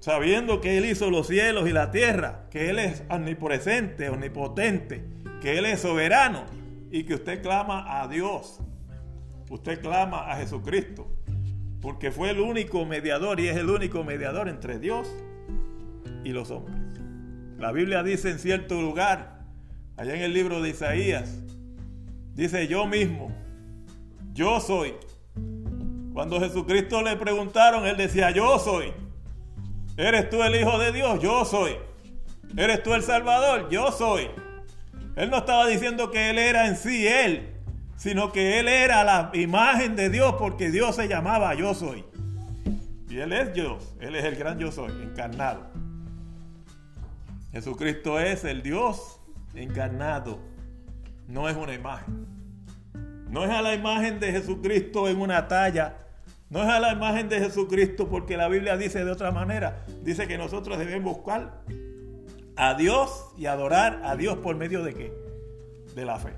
sabiendo 0.02 0.60
que 0.60 0.78
Él 0.78 0.86
hizo 0.86 1.10
los 1.10 1.28
cielos 1.28 1.68
y 1.68 1.72
la 1.72 1.92
tierra, 1.92 2.46
que 2.50 2.70
Él 2.70 2.80
es 2.80 3.04
omnipresente, 3.08 4.08
omnipotente, 4.08 5.04
que 5.40 5.58
Él 5.58 5.64
es 5.64 5.80
soberano 5.80 6.44
y 6.90 7.04
que 7.04 7.14
usted 7.14 7.40
clama 7.40 8.02
a 8.02 8.08
Dios, 8.08 8.58
usted 9.48 9.80
clama 9.80 10.32
a 10.32 10.38
Jesucristo, 10.38 11.06
porque 11.80 12.10
fue 12.10 12.30
el 12.30 12.40
único 12.40 12.84
mediador 12.84 13.38
y 13.38 13.46
es 13.46 13.56
el 13.56 13.70
único 13.70 14.02
mediador 14.02 14.48
entre 14.48 14.80
Dios 14.80 15.08
y 16.24 16.30
los 16.30 16.50
hombres. 16.50 16.74
La 17.56 17.70
Biblia 17.70 18.02
dice 18.02 18.30
en 18.30 18.40
cierto 18.40 18.82
lugar, 18.82 19.44
allá 19.96 20.16
en 20.16 20.22
el 20.22 20.34
libro 20.34 20.60
de 20.60 20.70
Isaías, 20.70 21.44
dice 22.34 22.66
yo 22.66 22.88
mismo, 22.88 23.30
yo 24.32 24.58
soy. 24.58 24.94
Cuando 26.12 26.40
Jesucristo 26.40 27.02
le 27.02 27.14
preguntaron, 27.14 27.86
él 27.86 27.96
decía, 27.96 28.32
yo 28.32 28.58
soy. 28.58 28.92
¿Eres 29.96 30.30
tú 30.30 30.42
el 30.42 30.54
Hijo 30.54 30.78
de 30.78 30.92
Dios? 30.92 31.20
Yo 31.20 31.44
soy. 31.44 31.76
¿Eres 32.56 32.82
tú 32.82 32.94
el 32.94 33.02
Salvador? 33.02 33.68
Yo 33.70 33.92
soy. 33.92 34.30
Él 35.16 35.30
no 35.30 35.38
estaba 35.38 35.66
diciendo 35.66 36.10
que 36.10 36.30
Él 36.30 36.38
era 36.38 36.66
en 36.66 36.76
sí 36.76 37.06
Él, 37.06 37.54
sino 37.96 38.32
que 38.32 38.58
Él 38.58 38.68
era 38.68 39.04
la 39.04 39.30
imagen 39.34 39.94
de 39.94 40.08
Dios 40.08 40.36
porque 40.38 40.70
Dios 40.70 40.96
se 40.96 41.08
llamaba 41.08 41.54
yo 41.54 41.74
soy. 41.74 42.04
Y 43.10 43.18
Él 43.18 43.32
es 43.32 43.52
Dios, 43.52 43.94
Él 44.00 44.16
es 44.16 44.24
el 44.24 44.36
gran 44.36 44.58
yo 44.58 44.72
soy, 44.72 44.90
encarnado. 45.02 45.70
Jesucristo 47.52 48.18
es 48.18 48.44
el 48.44 48.62
Dios 48.62 49.20
encarnado, 49.54 50.40
no 51.28 51.48
es 51.50 51.56
una 51.56 51.74
imagen. 51.74 52.26
No 53.28 53.44
es 53.44 53.50
a 53.50 53.60
la 53.60 53.74
imagen 53.74 54.18
de 54.18 54.32
Jesucristo 54.32 55.08
en 55.08 55.20
una 55.20 55.48
talla. 55.48 55.96
No 56.52 56.62
es 56.62 56.68
a 56.68 56.80
la 56.80 56.92
imagen 56.92 57.30
de 57.30 57.38
Jesucristo 57.38 58.10
porque 58.10 58.36
la 58.36 58.46
Biblia 58.46 58.76
dice 58.76 59.02
de 59.02 59.10
otra 59.10 59.30
manera. 59.30 59.86
Dice 60.02 60.28
que 60.28 60.36
nosotros 60.36 60.78
debemos 60.78 61.16
buscar 61.16 61.62
a 62.56 62.74
Dios 62.74 63.32
y 63.38 63.46
adorar 63.46 64.02
a 64.04 64.16
Dios 64.16 64.36
por 64.36 64.54
medio 64.54 64.84
de 64.84 64.92
qué? 64.92 65.14
De 65.94 66.04
la 66.04 66.18
fe. 66.18 66.34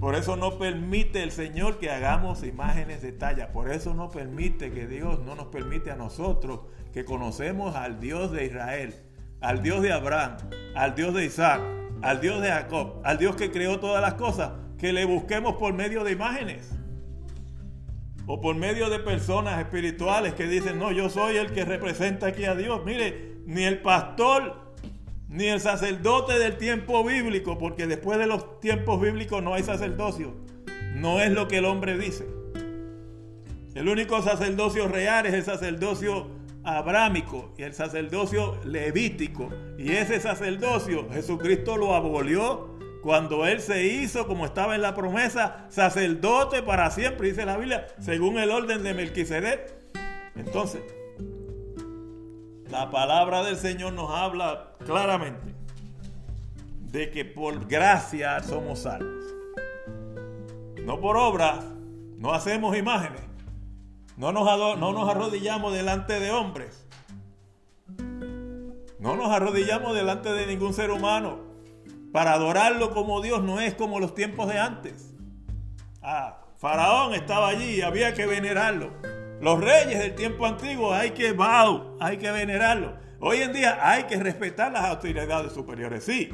Por 0.00 0.16
eso 0.16 0.34
no 0.34 0.58
permite 0.58 1.22
el 1.22 1.30
Señor 1.30 1.78
que 1.78 1.92
hagamos 1.92 2.42
imágenes 2.42 3.02
de 3.02 3.12
talla. 3.12 3.52
Por 3.52 3.70
eso 3.70 3.94
no 3.94 4.10
permite 4.10 4.72
que 4.72 4.88
Dios 4.88 5.20
no 5.20 5.36
nos 5.36 5.46
permite 5.46 5.92
a 5.92 5.96
nosotros 5.96 6.62
que 6.92 7.04
conocemos 7.04 7.76
al 7.76 8.00
Dios 8.00 8.32
de 8.32 8.46
Israel, 8.46 8.96
al 9.40 9.62
Dios 9.62 9.80
de 9.80 9.92
Abraham, 9.92 10.38
al 10.74 10.96
Dios 10.96 11.14
de 11.14 11.24
Isaac, 11.24 11.60
al 12.02 12.20
Dios 12.20 12.42
de 12.42 12.48
Jacob, 12.48 13.00
al 13.04 13.16
Dios 13.16 13.36
que 13.36 13.52
creó 13.52 13.78
todas 13.78 14.02
las 14.02 14.14
cosas, 14.14 14.54
que 14.76 14.92
le 14.92 15.04
busquemos 15.04 15.54
por 15.54 15.72
medio 15.72 16.02
de 16.02 16.10
imágenes 16.10 16.80
o 18.26 18.40
por 18.40 18.56
medio 18.56 18.88
de 18.88 18.98
personas 18.98 19.60
espirituales 19.60 20.34
que 20.34 20.46
dicen, 20.46 20.78
no, 20.78 20.92
yo 20.92 21.10
soy 21.10 21.36
el 21.36 21.52
que 21.52 21.64
representa 21.64 22.28
aquí 22.28 22.44
a 22.44 22.54
Dios. 22.54 22.82
Mire, 22.84 23.34
ni 23.46 23.64
el 23.64 23.82
pastor, 23.82 24.74
ni 25.28 25.46
el 25.46 25.60
sacerdote 25.60 26.38
del 26.38 26.56
tiempo 26.56 27.04
bíblico, 27.04 27.58
porque 27.58 27.86
después 27.86 28.18
de 28.18 28.26
los 28.26 28.60
tiempos 28.60 29.00
bíblicos 29.00 29.42
no 29.42 29.54
hay 29.54 29.62
sacerdocio. 29.62 30.34
No 30.94 31.20
es 31.20 31.32
lo 31.32 31.48
que 31.48 31.58
el 31.58 31.64
hombre 31.64 31.98
dice. 31.98 32.26
El 33.74 33.88
único 33.88 34.22
sacerdocio 34.22 34.88
real 34.88 35.26
es 35.26 35.34
el 35.34 35.42
sacerdocio 35.42 36.28
abrámico 36.62 37.52
y 37.58 37.62
el 37.62 37.74
sacerdocio 37.74 38.58
levítico. 38.64 39.50
Y 39.76 39.92
ese 39.92 40.20
sacerdocio 40.20 41.10
Jesucristo 41.12 41.76
lo 41.76 41.94
abolió 41.94 42.73
cuando 43.04 43.44
Él 43.44 43.60
se 43.60 43.84
hizo, 43.84 44.26
como 44.26 44.46
estaba 44.46 44.74
en 44.74 44.80
la 44.80 44.94
promesa, 44.94 45.66
sacerdote 45.68 46.62
para 46.62 46.90
siempre, 46.90 47.28
dice 47.28 47.44
la 47.44 47.58
Biblia, 47.58 47.86
según 48.00 48.38
el 48.38 48.50
orden 48.50 48.82
de 48.82 48.94
Melquisedec. 48.94 49.74
Entonces, 50.34 50.80
la 52.70 52.90
palabra 52.90 53.42
del 53.44 53.58
Señor 53.58 53.92
nos 53.92 54.10
habla 54.10 54.72
claramente 54.86 55.54
de 56.80 57.10
que 57.10 57.26
por 57.26 57.68
gracia 57.68 58.42
somos 58.42 58.78
salvos. 58.78 59.22
No 60.82 60.98
por 60.98 61.18
obras, 61.18 61.62
no 62.16 62.32
hacemos 62.32 62.74
imágenes, 62.74 63.20
no 64.16 64.32
nos, 64.32 64.78
no 64.78 64.92
nos 64.94 65.10
arrodillamos 65.10 65.74
delante 65.74 66.20
de 66.20 66.30
hombres. 66.30 66.86
No 68.98 69.14
nos 69.14 69.30
arrodillamos 69.30 69.94
delante 69.94 70.32
de 70.32 70.46
ningún 70.46 70.72
ser 70.72 70.90
humano. 70.90 71.43
Para 72.14 72.34
adorarlo 72.34 72.92
como 72.92 73.20
Dios 73.20 73.42
no 73.42 73.58
es 73.60 73.74
como 73.74 73.98
los 73.98 74.14
tiempos 74.14 74.46
de 74.48 74.56
antes. 74.56 75.12
Ah, 76.00 76.38
Faraón 76.58 77.12
estaba 77.12 77.48
allí 77.48 77.78
y 77.78 77.82
había 77.82 78.14
que 78.14 78.24
venerarlo. 78.24 78.92
Los 79.40 79.60
reyes 79.60 79.98
del 79.98 80.14
tiempo 80.14 80.46
antiguo 80.46 80.94
hay 80.94 81.10
que 81.10 81.32
bow, 81.32 81.96
hay 81.98 82.18
que 82.18 82.30
venerarlo. 82.30 82.94
Hoy 83.18 83.38
en 83.38 83.52
día 83.52 83.80
hay 83.82 84.04
que 84.04 84.16
respetar 84.20 84.70
las 84.70 84.84
autoridades 84.84 85.52
superiores, 85.52 86.04
sí, 86.04 86.30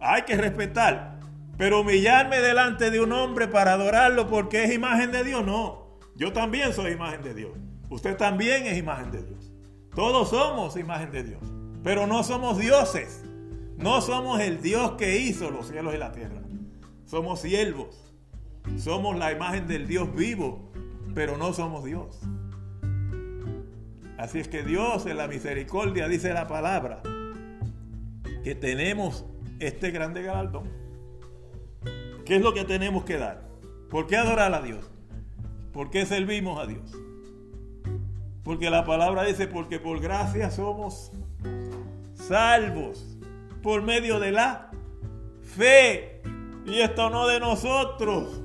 hay 0.00 0.22
que 0.22 0.34
respetar. 0.34 1.20
Pero 1.58 1.82
humillarme 1.82 2.40
delante 2.40 2.90
de 2.90 2.98
un 2.98 3.12
hombre 3.12 3.48
para 3.48 3.74
adorarlo 3.74 4.28
porque 4.28 4.64
es 4.64 4.72
imagen 4.72 5.12
de 5.12 5.24
Dios, 5.24 5.44
no. 5.44 5.98
Yo 6.16 6.32
también 6.32 6.72
soy 6.72 6.92
imagen 6.92 7.22
de 7.22 7.34
Dios. 7.34 7.52
Usted 7.90 8.16
también 8.16 8.66
es 8.66 8.78
imagen 8.78 9.10
de 9.10 9.22
Dios. 9.24 9.52
Todos 9.94 10.30
somos 10.30 10.78
imagen 10.78 11.10
de 11.10 11.22
Dios. 11.22 11.42
Pero 11.84 12.06
no 12.06 12.24
somos 12.24 12.56
dioses. 12.56 13.27
No 13.78 14.00
somos 14.00 14.40
el 14.40 14.60
Dios 14.60 14.92
que 14.92 15.18
hizo 15.18 15.50
los 15.50 15.68
cielos 15.68 15.94
y 15.94 15.98
la 15.98 16.10
tierra. 16.10 16.42
Somos 17.06 17.40
siervos. 17.40 18.12
Somos 18.76 19.16
la 19.16 19.32
imagen 19.32 19.68
del 19.68 19.86
Dios 19.86 20.12
vivo. 20.14 20.72
Pero 21.14 21.38
no 21.38 21.52
somos 21.52 21.84
Dios. 21.84 22.18
Así 24.18 24.40
es 24.40 24.48
que 24.48 24.64
Dios 24.64 25.06
en 25.06 25.16
la 25.16 25.28
misericordia 25.28 26.08
dice 26.08 26.34
la 26.34 26.48
palabra 26.48 27.02
que 28.42 28.56
tenemos 28.56 29.24
este 29.60 29.92
grande 29.92 30.22
galardón. 30.22 30.68
¿Qué 32.24 32.36
es 32.36 32.42
lo 32.42 32.52
que 32.52 32.64
tenemos 32.64 33.04
que 33.04 33.16
dar? 33.16 33.48
¿Por 33.88 34.08
qué 34.08 34.16
adorar 34.16 34.52
a 34.54 34.60
Dios? 34.60 34.90
¿Por 35.72 35.90
qué 35.90 36.04
servimos 36.04 36.60
a 36.60 36.66
Dios? 36.66 36.92
Porque 38.42 38.70
la 38.70 38.84
palabra 38.84 39.22
dice, 39.22 39.46
porque 39.46 39.78
por 39.78 40.00
gracia 40.00 40.50
somos 40.50 41.12
salvos 42.14 43.17
por 43.68 43.82
medio 43.82 44.18
de 44.18 44.32
la 44.32 44.70
fe. 45.42 46.22
Y 46.64 46.80
esto 46.80 47.10
no 47.10 47.26
de 47.26 47.38
nosotros. 47.38 48.40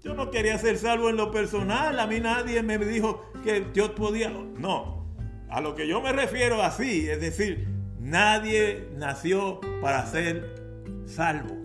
Yo 0.00 0.14
no 0.14 0.30
quería 0.30 0.56
ser 0.58 0.78
salvo 0.78 1.10
en 1.10 1.16
lo 1.16 1.32
personal. 1.32 1.98
A 1.98 2.06
mí 2.06 2.20
nadie 2.20 2.62
me 2.62 2.78
dijo 2.78 3.28
que 3.42 3.66
yo 3.74 3.96
podía. 3.96 4.30
No. 4.30 5.08
A 5.50 5.60
lo 5.60 5.74
que 5.74 5.88
yo 5.88 6.00
me 6.00 6.12
refiero 6.12 6.62
así, 6.62 7.10
es 7.10 7.20
decir, 7.20 7.66
nadie 7.98 8.90
nació 8.94 9.60
para 9.80 10.06
ser 10.06 10.54
salvo. 11.04 11.56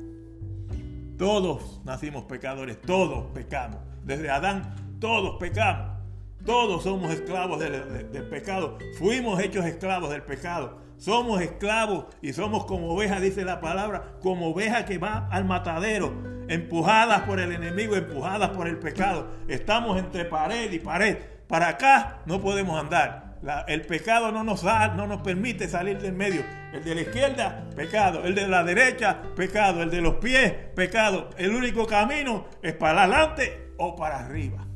Todos 1.15 1.79
nacimos 1.85 2.23
pecadores, 2.23 2.81
todos 2.81 3.25
pecamos. 3.35 3.81
Desde 4.03 4.31
Adán 4.31 4.97
todos 4.99 5.37
pecamos. 5.37 5.95
Todos 6.43 6.81
somos 6.81 7.13
esclavos 7.13 7.59
del, 7.59 8.27
pecado. 8.31 8.79
Fuimos 8.97 9.39
hechos 9.41 9.63
esclavos 9.63 10.09
del 10.09 10.23
pecado. 10.23 10.86
Somos 10.97 11.41
esclavos 11.41 12.05
y 12.23 12.33
somos 12.33 12.65
como 12.65 12.93
ovejas, 12.93 13.21
dice 13.21 13.45
la 13.45 13.61
palabra, 13.61 14.15
como 14.21 14.47
ovejas 14.47 14.85
que 14.85 14.97
va 14.97 15.27
al 15.31 15.45
matadero, 15.45 16.11
empujadas 16.47 17.21
por 17.21 17.39
el 17.39 17.51
enemigo, 17.51 17.95
empujadas 17.95 18.49
por 18.49 18.67
el 18.67 18.79
pecado. 18.79 19.27
Estamos 19.47 19.99
entre 19.99 20.25
pared 20.25 20.71
y 20.71 20.79
pared. 20.79 21.17
Para 21.47 21.69
acá 21.69 22.19
no 22.25 22.41
podemos 22.41 22.79
andar. 22.79 23.37
el 23.67 23.83
pecado 23.83 24.31
no 24.31 24.43
nos, 24.43 24.63
da, 24.63 24.87
no 24.89 25.05
nos 25.05 25.21
permite 25.21 25.67
salir 25.67 25.99
del 25.99 26.13
medio. 26.13 26.43
El 26.73 26.83
de 26.83 26.95
la 26.95 27.01
izquierda, 27.01 27.65
pecado. 27.75 28.25
El 28.25 28.33
de 28.33 28.47
la 28.47 28.63
derecha, 28.63 29.21
pecado. 29.35 29.83
El 29.83 29.91
de 29.91 30.01
los 30.01 30.15
pies, 30.15 30.51
pecado. 30.75 31.29
El 31.37 31.53
único 31.53 31.85
camino 31.85 32.47
es 32.63 32.73
para 32.73 33.03
adelante 33.03 33.73
o 33.77 33.95
para 33.95 34.19
arriba. 34.19 34.66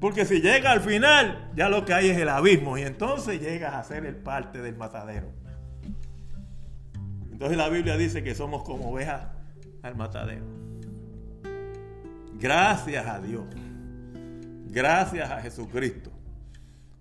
Porque 0.00 0.24
si 0.24 0.40
llega 0.40 0.70
al 0.70 0.80
final, 0.80 1.50
ya 1.56 1.68
lo 1.68 1.84
que 1.84 1.92
hay 1.92 2.08
es 2.08 2.18
el 2.18 2.28
abismo 2.28 2.78
y 2.78 2.82
entonces 2.82 3.40
llegas 3.40 3.74
a 3.74 3.82
ser 3.82 4.06
el 4.06 4.14
parte 4.14 4.62
del 4.62 4.76
matadero. 4.76 5.32
Entonces 7.32 7.56
la 7.56 7.68
Biblia 7.68 7.96
dice 7.96 8.22
que 8.22 8.34
somos 8.34 8.62
como 8.62 8.90
ovejas 8.90 9.26
al 9.82 9.96
matadero. 9.96 10.44
Gracias 12.38 13.06
a 13.06 13.20
Dios. 13.20 13.44
Gracias 14.66 15.30
a 15.30 15.40
Jesucristo. 15.40 16.12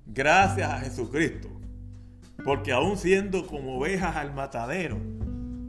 Gracias 0.08 0.70
a 0.70 0.80
Jesucristo. 0.80 1.50
Porque 2.44 2.72
aún 2.72 2.98
siendo 2.98 3.46
como 3.46 3.78
ovejas 3.78 4.16
al 4.16 4.34
matadero, 4.34 4.98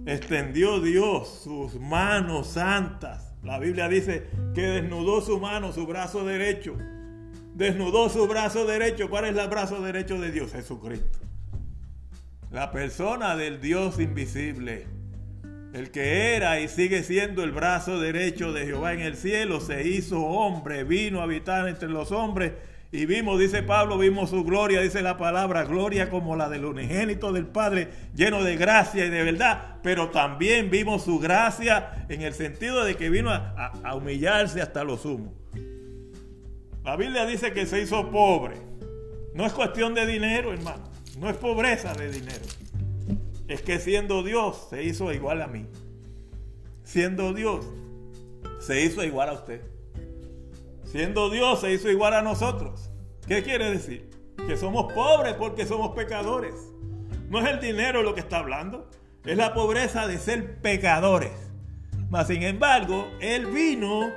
extendió 0.06 0.80
Dios 0.80 1.40
sus 1.44 1.78
manos 1.78 2.48
santas. 2.48 3.34
La 3.42 3.58
Biblia 3.58 3.88
dice 3.88 4.28
que 4.54 4.62
desnudó 4.62 5.20
su 5.20 5.38
mano, 5.38 5.72
su 5.72 5.86
brazo 5.86 6.24
derecho. 6.24 6.76
Desnudó 7.58 8.08
su 8.08 8.28
brazo 8.28 8.66
derecho. 8.66 9.10
¿Cuál 9.10 9.24
es 9.24 9.36
el 9.36 9.48
brazo 9.48 9.82
derecho 9.82 10.20
de 10.20 10.30
Dios? 10.30 10.52
Jesucristo. 10.52 11.18
La 12.52 12.70
persona 12.70 13.34
del 13.34 13.60
Dios 13.60 13.98
invisible. 13.98 14.86
El 15.72 15.90
que 15.90 16.36
era 16.36 16.60
y 16.60 16.68
sigue 16.68 17.02
siendo 17.02 17.42
el 17.42 17.50
brazo 17.50 17.98
derecho 17.98 18.52
de 18.52 18.64
Jehová 18.64 18.92
en 18.92 19.00
el 19.00 19.16
cielo, 19.16 19.60
se 19.60 19.88
hizo 19.88 20.20
hombre, 20.20 20.84
vino 20.84 21.18
a 21.18 21.24
habitar 21.24 21.66
entre 21.66 21.88
los 21.88 22.12
hombres 22.12 22.52
y 22.92 23.06
vimos, 23.06 23.40
dice 23.40 23.64
Pablo, 23.64 23.98
vimos 23.98 24.30
su 24.30 24.44
gloria, 24.44 24.80
dice 24.80 25.02
la 25.02 25.18
palabra, 25.18 25.64
gloria 25.64 26.08
como 26.08 26.36
la 26.36 26.48
del 26.48 26.64
unigénito 26.64 27.32
del 27.32 27.46
Padre, 27.46 27.88
lleno 28.14 28.44
de 28.44 28.56
gracia 28.56 29.04
y 29.04 29.10
de 29.10 29.24
verdad, 29.24 29.78
pero 29.82 30.10
también 30.10 30.70
vimos 30.70 31.02
su 31.02 31.18
gracia 31.18 32.06
en 32.08 32.22
el 32.22 32.34
sentido 32.34 32.84
de 32.84 32.94
que 32.94 33.10
vino 33.10 33.30
a, 33.30 33.94
humillarse 33.96 34.62
hasta 34.62 34.84
lo 34.84 34.96
sumo. 34.96 35.34
La 36.84 36.96
Biblia 36.96 37.26
dice 37.26 37.52
que 37.52 37.66
se 37.66 37.80
hizo 37.82 38.10
pobre. 38.10 38.56
No 39.34 39.44
es 39.44 39.52
cuestión 39.52 39.94
de 39.94 40.06
dinero, 40.06 40.52
hermano. 40.52 40.84
No 41.18 41.28
es 41.28 41.36
pobreza 41.36 41.94
de 41.94 42.10
dinero. 42.10 42.44
Es 43.46 43.62
que 43.62 43.78
siendo 43.78 44.22
Dios 44.22 44.68
se 44.70 44.82
hizo 44.82 45.12
igual 45.12 45.42
a 45.42 45.46
mí. 45.46 45.66
Siendo 46.84 47.32
Dios 47.32 47.66
se 48.60 48.82
hizo 48.82 49.04
igual 49.04 49.28
a 49.28 49.32
usted. 49.32 49.62
Siendo 50.84 51.30
Dios 51.30 51.60
se 51.60 51.72
hizo 51.72 51.90
igual 51.90 52.14
a 52.14 52.22
nosotros. 52.22 52.90
¿Qué 53.26 53.42
quiere 53.42 53.70
decir? 53.70 54.08
Que 54.46 54.56
somos 54.56 54.92
pobres 54.92 55.34
porque 55.34 55.66
somos 55.66 55.94
pecadores. 55.94 56.54
No 57.28 57.40
es 57.40 57.46
el 57.46 57.60
dinero 57.60 58.02
lo 58.02 58.14
que 58.14 58.20
está 58.20 58.38
hablando, 58.38 58.88
es 59.24 59.36
la 59.36 59.52
pobreza 59.52 60.06
de 60.06 60.18
ser 60.18 60.60
pecadores. 60.62 61.32
Mas 62.08 62.28
sin 62.28 62.42
embargo, 62.42 63.06
Él 63.20 63.46
vino 63.46 64.10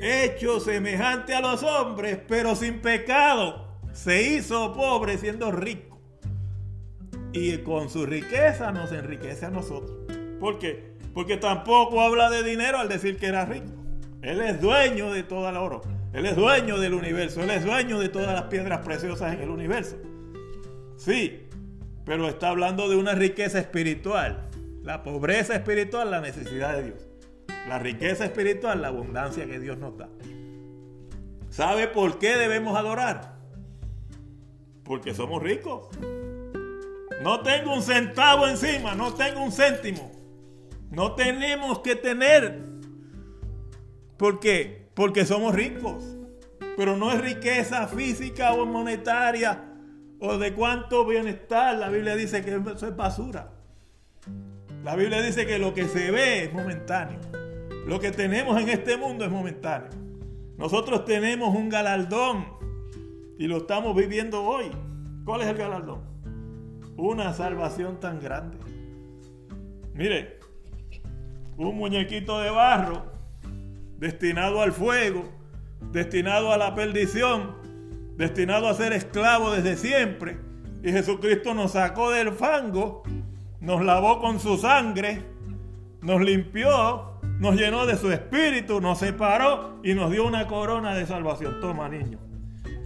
hecho 0.00 0.60
semejante 0.60 1.34
a 1.34 1.40
los 1.40 1.62
hombres, 1.62 2.18
pero 2.26 2.54
sin 2.54 2.80
pecado. 2.80 3.66
Se 3.92 4.22
hizo 4.22 4.74
pobre 4.74 5.18
siendo 5.18 5.50
rico. 5.50 6.00
Y 7.32 7.58
con 7.58 7.90
su 7.90 8.06
riqueza 8.06 8.72
nos 8.72 8.92
enriquece 8.92 9.46
a 9.46 9.50
nosotros. 9.50 9.96
¿Por 10.40 10.58
qué? 10.58 10.96
Porque 11.14 11.36
tampoco 11.36 12.00
habla 12.00 12.30
de 12.30 12.42
dinero 12.42 12.78
al 12.78 12.88
decir 12.88 13.18
que 13.18 13.26
era 13.26 13.44
rico. 13.44 13.72
Él 14.22 14.40
es 14.40 14.60
dueño 14.60 15.12
de 15.12 15.22
todo 15.22 15.48
el 15.48 15.56
oro. 15.56 15.82
Él 16.12 16.26
es 16.26 16.36
dueño 16.36 16.78
del 16.78 16.94
universo. 16.94 17.42
Él 17.42 17.50
es 17.50 17.64
dueño 17.64 17.98
de 17.98 18.08
todas 18.08 18.32
las 18.32 18.44
piedras 18.44 18.80
preciosas 18.84 19.34
en 19.34 19.40
el 19.40 19.50
universo. 19.50 19.96
Sí, 20.96 21.48
pero 22.04 22.28
está 22.28 22.48
hablando 22.48 22.88
de 22.88 22.96
una 22.96 23.14
riqueza 23.14 23.58
espiritual. 23.58 24.48
La 24.82 25.02
pobreza 25.02 25.54
espiritual, 25.54 26.10
la 26.10 26.20
necesidad 26.20 26.76
de 26.76 26.84
Dios. 26.84 27.07
La 27.68 27.78
riqueza 27.78 28.24
espiritual, 28.24 28.82
la 28.82 28.88
abundancia 28.88 29.46
que 29.46 29.60
Dios 29.60 29.78
nos 29.78 29.96
da. 29.96 30.08
¿Sabe 31.50 31.88
por 31.88 32.18
qué 32.18 32.36
debemos 32.36 32.76
adorar? 32.76 33.36
Porque 34.84 35.14
somos 35.14 35.42
ricos. 35.42 35.88
No 37.22 37.40
tengo 37.42 37.74
un 37.74 37.82
centavo 37.82 38.46
encima, 38.46 38.94
no 38.94 39.12
tengo 39.14 39.42
un 39.42 39.52
céntimo. 39.52 40.12
No 40.90 41.14
tenemos 41.14 41.80
que 41.80 41.96
tener 41.96 42.68
¿Por 44.18 44.40
qué? 44.40 44.90
Porque 44.94 45.24
somos 45.24 45.54
ricos. 45.54 46.04
Pero 46.76 46.96
no 46.96 47.12
es 47.12 47.20
riqueza 47.20 47.86
física 47.86 48.52
o 48.52 48.66
monetaria 48.66 49.64
o 50.18 50.36
de 50.36 50.52
cuánto 50.54 51.06
bienestar. 51.06 51.76
La 51.76 51.88
Biblia 51.88 52.16
dice 52.16 52.44
que 52.44 52.60
eso 52.74 52.88
es 52.88 52.96
basura. 52.96 53.52
La 54.84 54.96
Biblia 54.96 55.22
dice 55.22 55.46
que 55.46 55.58
lo 55.58 55.72
que 55.72 55.86
se 55.86 56.10
ve 56.10 56.44
es 56.44 56.52
momentáneo. 56.52 57.20
Lo 57.86 58.00
que 58.00 58.10
tenemos 58.10 58.60
en 58.60 58.68
este 58.68 58.96
mundo 58.96 59.24
es 59.24 59.30
momentáneo. 59.30 59.90
Nosotros 60.56 61.04
tenemos 61.04 61.54
un 61.54 61.68
galardón 61.68 62.46
y 63.38 63.46
lo 63.46 63.58
estamos 63.58 63.94
viviendo 63.94 64.42
hoy. 64.42 64.70
¿Cuál 65.24 65.42
es 65.42 65.46
el 65.48 65.56
galardón? 65.56 66.00
Una 66.96 67.32
salvación 67.32 68.00
tan 68.00 68.20
grande. 68.20 68.58
Mire, 69.94 70.38
un 71.56 71.76
muñequito 71.76 72.40
de 72.40 72.50
barro 72.50 73.04
destinado 73.98 74.62
al 74.62 74.72
fuego, 74.72 75.24
destinado 75.92 76.52
a 76.52 76.56
la 76.56 76.74
perdición, 76.74 77.56
destinado 78.16 78.68
a 78.68 78.74
ser 78.74 78.92
esclavo 78.92 79.50
desde 79.50 79.76
siempre. 79.76 80.38
Y 80.82 80.92
Jesucristo 80.92 81.54
nos 81.54 81.72
sacó 81.72 82.10
del 82.10 82.32
fango, 82.32 83.02
nos 83.60 83.84
lavó 83.84 84.20
con 84.20 84.38
su 84.38 84.56
sangre, 84.56 85.22
nos 86.00 86.20
limpió, 86.20 87.17
nos 87.38 87.56
llenó 87.56 87.86
de 87.86 87.96
su 87.96 88.10
espíritu, 88.10 88.80
nos 88.80 88.98
separó 88.98 89.80
y 89.82 89.94
nos 89.94 90.10
dio 90.10 90.26
una 90.26 90.46
corona 90.46 90.94
de 90.94 91.06
salvación. 91.06 91.60
Toma, 91.60 91.88
niño, 91.88 92.18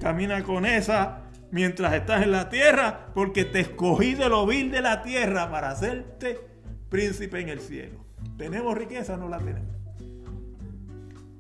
camina 0.01 0.43
con 0.43 0.67
esa 0.67 1.23
mientras 1.51 1.93
estás 1.95 2.23
en 2.23 2.33
la 2.33 2.49
tierra, 2.49 3.09
porque 3.15 3.45
te 3.45 3.61
escogí 3.61 4.15
de 4.15 4.29
lo 4.29 4.47
vil 4.47 4.71
de 4.71 4.83
la 4.83 5.03
tierra 5.03 5.51
para 5.51 5.71
hacerte 5.71 6.41
príncipe 6.89 7.41
en 7.41 7.49
el 7.49 7.61
cielo. 7.61 8.05
¿Tenemos 8.37 8.77
riqueza? 8.77 9.17
No 9.17 9.29
la 9.29 9.39
tenemos. 9.39 9.77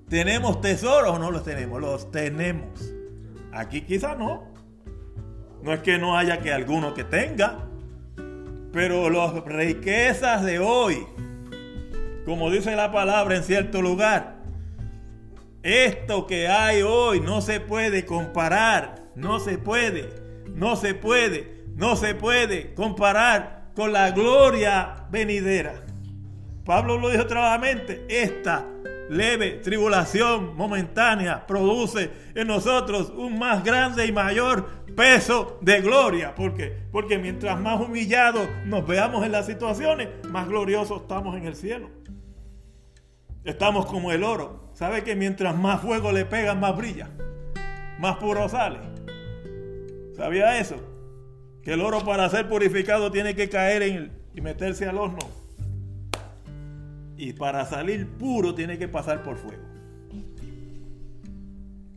¿Tenemos 0.09 0.61
tesoros 0.61 1.19
no 1.19 1.31
los 1.31 1.43
tenemos? 1.43 1.81
Los 1.81 2.11
tenemos. 2.11 2.93
Aquí 3.53 3.81
quizá 3.83 4.15
no. 4.15 4.53
No 5.63 5.73
es 5.73 5.81
que 5.81 5.99
no 5.99 6.17
haya 6.19 6.41
que 6.41 6.53
alguno 6.53 6.93
que 6.93 7.05
tenga. 7.05 7.67
Pero 8.73 9.09
las 9.09 9.43
riquezas 9.45 10.45
de 10.45 10.59
hoy, 10.59 11.07
como 12.25 12.51
dice 12.51 12.77
la 12.77 12.93
palabra 12.93 13.37
en 13.37 13.43
cierto 13.43 13.83
lugar, 13.83 14.37
esto 15.63 16.27
que 16.27 16.49
hay 16.49 16.83
hoy 16.83 17.21
no 17.21 17.41
se 17.41 17.61
puede 17.61 18.05
comparar, 18.05 19.03
no 19.15 19.39
se 19.39 19.59
puede, 19.59 20.09
no 20.55 20.77
se 20.77 20.95
puede, 20.95 21.65
no 21.77 21.97
se 21.97 22.15
puede 22.15 22.75
comparar 22.75 23.71
con 23.75 23.93
la 23.93 24.11
gloria 24.11 25.07
venidera. 25.11 25.85
Pablo 26.65 26.99
lo 26.99 27.11
dijo 27.11 27.25
vez, 27.61 28.01
esta 28.09 28.67
leve 29.09 29.61
tribulación 29.63 30.57
momentánea 30.57 31.47
produce 31.47 32.11
en 32.35 32.47
nosotros 32.47 33.13
un 33.15 33.39
más 33.39 33.63
grande 33.65 34.07
y 34.07 34.13
mayor 34.13 34.67
peso 34.97 35.59
de 35.61 35.81
gloria. 35.81 36.35
¿Por 36.35 36.55
qué? 36.55 36.73
Porque 36.91 37.19
mientras 37.19 37.61
más 37.61 37.81
humillados 37.81 38.49
nos 38.65 38.87
veamos 38.87 39.25
en 39.25 39.33
las 39.33 39.47
situaciones, 39.47 40.09
más 40.29 40.49
gloriosos 40.49 41.03
estamos 41.03 41.37
en 41.37 41.47
el 41.47 41.57
cielo. 41.57 41.91
Estamos 43.45 43.87
como 43.87 44.13
el 44.13 44.25
oro. 44.25 44.71
¿Sabe 44.75 45.05
que 45.05 45.15
mientras 45.17 45.57
más 45.57 45.81
fuego 45.81 46.13
le 46.13 46.25
pegan, 46.25 46.61
más 46.61 46.77
brilla? 46.77 47.11
Más 47.99 48.17
puro 48.17 48.49
sale. 48.49 48.79
¿Sabía 50.17 50.59
eso? 50.59 50.77
Que 51.63 51.75
el 51.75 51.81
oro 51.81 52.05
para 52.05 52.29
ser 52.31 52.49
purificado 52.49 53.11
tiene 53.11 53.35
que 53.35 53.49
caer 53.49 53.83
en, 53.83 54.13
y 54.35 54.41
meterse 54.41 54.87
al 54.87 54.99
horno 54.99 55.43
y 57.23 57.33
para 57.35 57.65
salir 57.67 58.09
puro 58.19 58.53
tiene 58.53 58.79
que 58.79 58.89
pasar 58.89 59.23
por 59.23 59.37
fuego. 59.37 59.63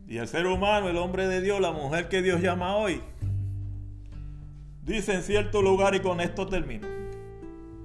Y 0.06 0.18
el 0.18 0.28
ser 0.28 0.46
humano, 0.46 0.88
el 0.88 0.96
hombre 0.98 1.26
de 1.26 1.40
Dios, 1.40 1.60
la 1.60 1.72
mujer 1.72 2.08
que 2.08 2.22
Dios 2.22 2.40
llama 2.40 2.76
hoy, 2.76 3.00
dice 4.84 5.14
en 5.14 5.24
cierto 5.24 5.62
lugar 5.62 5.96
y 5.96 6.00
con 6.00 6.20
esto 6.20 6.46
termino. 6.46 6.86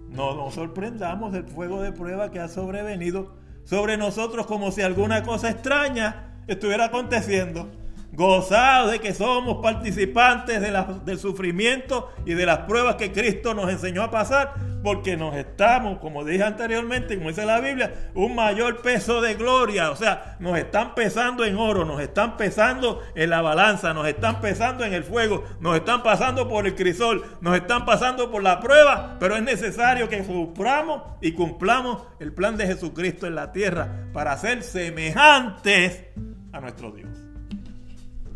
No 0.10 0.36
nos 0.36 0.54
sorprendamos 0.54 1.34
del 1.34 1.45
fuego 1.45 1.82
de 1.82 1.91
prueba 1.91 2.30
que 2.30 2.39
ha 2.39 2.47
sobrevenido 2.47 3.34
sobre 3.71 3.95
nosotros 3.95 4.47
como 4.47 4.69
si 4.69 4.81
alguna 4.81 5.23
cosa 5.23 5.49
extraña 5.49 6.25
estuviera 6.45 6.88
aconteciendo. 6.88 7.71
Gozados 8.12 8.91
de 8.91 8.99
que 8.99 9.13
somos 9.13 9.62
participantes 9.63 10.60
del 11.05 11.17
sufrimiento 11.17 12.10
y 12.25 12.34
de 12.34 12.45
las 12.45 12.57
pruebas 12.67 12.95
que 12.95 13.13
Cristo 13.13 13.53
nos 13.53 13.71
enseñó 13.71 14.03
a 14.03 14.12
pasar, 14.12 14.55
porque 14.84 15.15
nos 15.15 15.36
estamos, 15.36 16.00
como 16.00 16.24
dije 16.26 16.44
anteriormente, 16.44 17.15
como 17.15 17.30
dice 17.30 17.46
la 17.46 17.60
Biblia, 17.60 17.94
un 18.15 18.36
mayor 18.36 18.82
peso 18.82 19.22
de 19.22 19.36
gloria, 19.36 19.91
o 19.91 19.96
sea, 19.96 20.38
nos 20.39 20.58
están 20.58 20.96
pesando 20.96 21.46
en 21.46 21.58
oro, 21.58 21.86
nos 21.86 22.02
están 22.02 22.38
pesando 22.38 23.02
en 23.15 23.30
la 23.30 23.41
balanza, 23.41 23.94
nos 23.94 24.08
están 24.08 24.41
pesando 24.41 24.84
en 24.84 24.94
el 24.94 25.04
fuego, 25.04 25.44
nos 25.60 25.76
están 25.76 26.04
pasando 26.04 26.48
por 26.48 26.65
el 26.65 26.76
crisol, 26.76 27.24
nos 27.41 27.56
están 27.56 27.86
pasando 27.86 28.32
por 28.32 28.41
la 28.44 28.60
prueba, 28.60 29.17
pero 29.20 29.36
es 29.36 29.44
necesario 29.44 30.10
que 30.10 30.24
suframos 30.24 31.04
y 31.22 31.34
cumplamos 31.34 32.04
el 32.20 32.34
plan 32.34 32.58
de 32.58 32.67
Jesucristo 32.67 33.28
en 33.28 33.36
la 33.36 33.52
tierra 33.52 34.08
para 34.13 34.38
ser 34.38 34.63
semejantes 34.63 36.06
a 36.52 36.60
nuestro 36.60 36.91
Dios. 36.91 37.10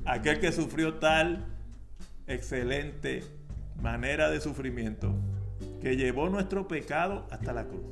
Aquel 0.06 0.40
que 0.40 0.52
sufrió 0.52 0.96
tal 0.96 1.46
excelente 2.28 3.24
manera 3.82 4.30
de 4.30 4.40
sufrimiento 4.40 5.16
que 5.86 5.95
llevó 5.95 6.30
nuestro 6.30 6.67
pecado 6.67 7.28
hasta 7.30 7.54
la 7.54 7.67
cruz. 7.67 7.84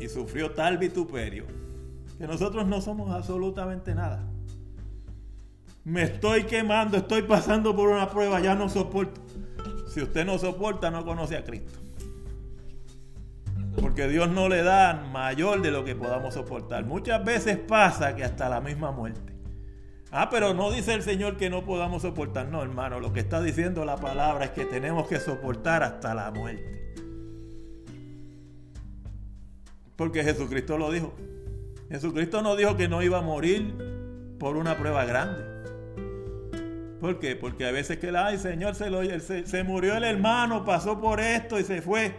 Y 0.00 0.08
sufrió 0.08 0.52
tal 0.52 0.78
vituperio 0.78 1.44
que 2.16 2.26
nosotros 2.26 2.66
no 2.66 2.80
somos 2.80 3.10
absolutamente 3.10 3.94
nada. 3.94 4.26
me 5.84 6.04
estoy 6.04 6.44
quemando, 6.44 6.96
estoy 6.96 7.20
pasando 7.24 7.76
por 7.76 7.90
una 7.90 8.08
prueba, 8.08 8.40
ya 8.40 8.54
no 8.54 8.70
soporto. 8.70 9.20
Si 9.86 10.00
usted 10.00 10.24
no 10.24 10.38
soporta, 10.38 10.90
no 10.90 11.04
conoce 11.04 11.36
a 11.36 11.44
Cristo. 11.44 11.78
Porque 13.82 14.08
Dios 14.08 14.30
no 14.30 14.48
le 14.48 14.62
da 14.62 14.94
mayor 15.12 15.60
de 15.60 15.72
lo 15.72 15.84
que 15.84 15.94
podamos 15.94 16.32
soportar. 16.32 16.86
Muchas 16.86 17.22
veces 17.22 17.58
pasa 17.58 18.16
que 18.16 18.24
hasta 18.24 18.48
la 18.48 18.62
misma 18.62 18.92
muerte. 18.92 19.31
Ah, 20.14 20.28
pero 20.28 20.52
no 20.52 20.70
dice 20.70 20.92
el 20.92 21.02
Señor 21.02 21.38
que 21.38 21.48
no 21.48 21.64
podamos 21.64 22.02
soportar. 22.02 22.46
No, 22.48 22.62
hermano, 22.62 23.00
lo 23.00 23.14
que 23.14 23.20
está 23.20 23.40
diciendo 23.40 23.86
la 23.86 23.96
palabra 23.96 24.44
es 24.44 24.50
que 24.50 24.66
tenemos 24.66 25.08
que 25.08 25.18
soportar 25.18 25.82
hasta 25.82 26.14
la 26.14 26.30
muerte. 26.30 26.94
Porque 29.96 30.22
Jesucristo 30.22 30.76
lo 30.76 30.92
dijo. 30.92 31.14
Jesucristo 31.88 32.42
no 32.42 32.56
dijo 32.56 32.76
que 32.76 32.88
no 32.88 33.02
iba 33.02 33.18
a 33.18 33.22
morir 33.22 33.74
por 34.38 34.58
una 34.58 34.76
prueba 34.76 35.06
grande. 35.06 35.44
¿Por 37.00 37.18
qué? 37.18 37.34
Porque 37.34 37.64
a 37.64 37.72
veces 37.72 37.96
que, 37.96 38.14
ay 38.14 38.36
Señor, 38.36 38.74
se, 38.74 38.90
lo, 38.90 39.02
se, 39.18 39.46
se 39.46 39.64
murió 39.64 39.96
el 39.96 40.04
hermano, 40.04 40.62
pasó 40.62 41.00
por 41.00 41.20
esto 41.20 41.58
y 41.58 41.64
se 41.64 41.80
fue. 41.80 42.14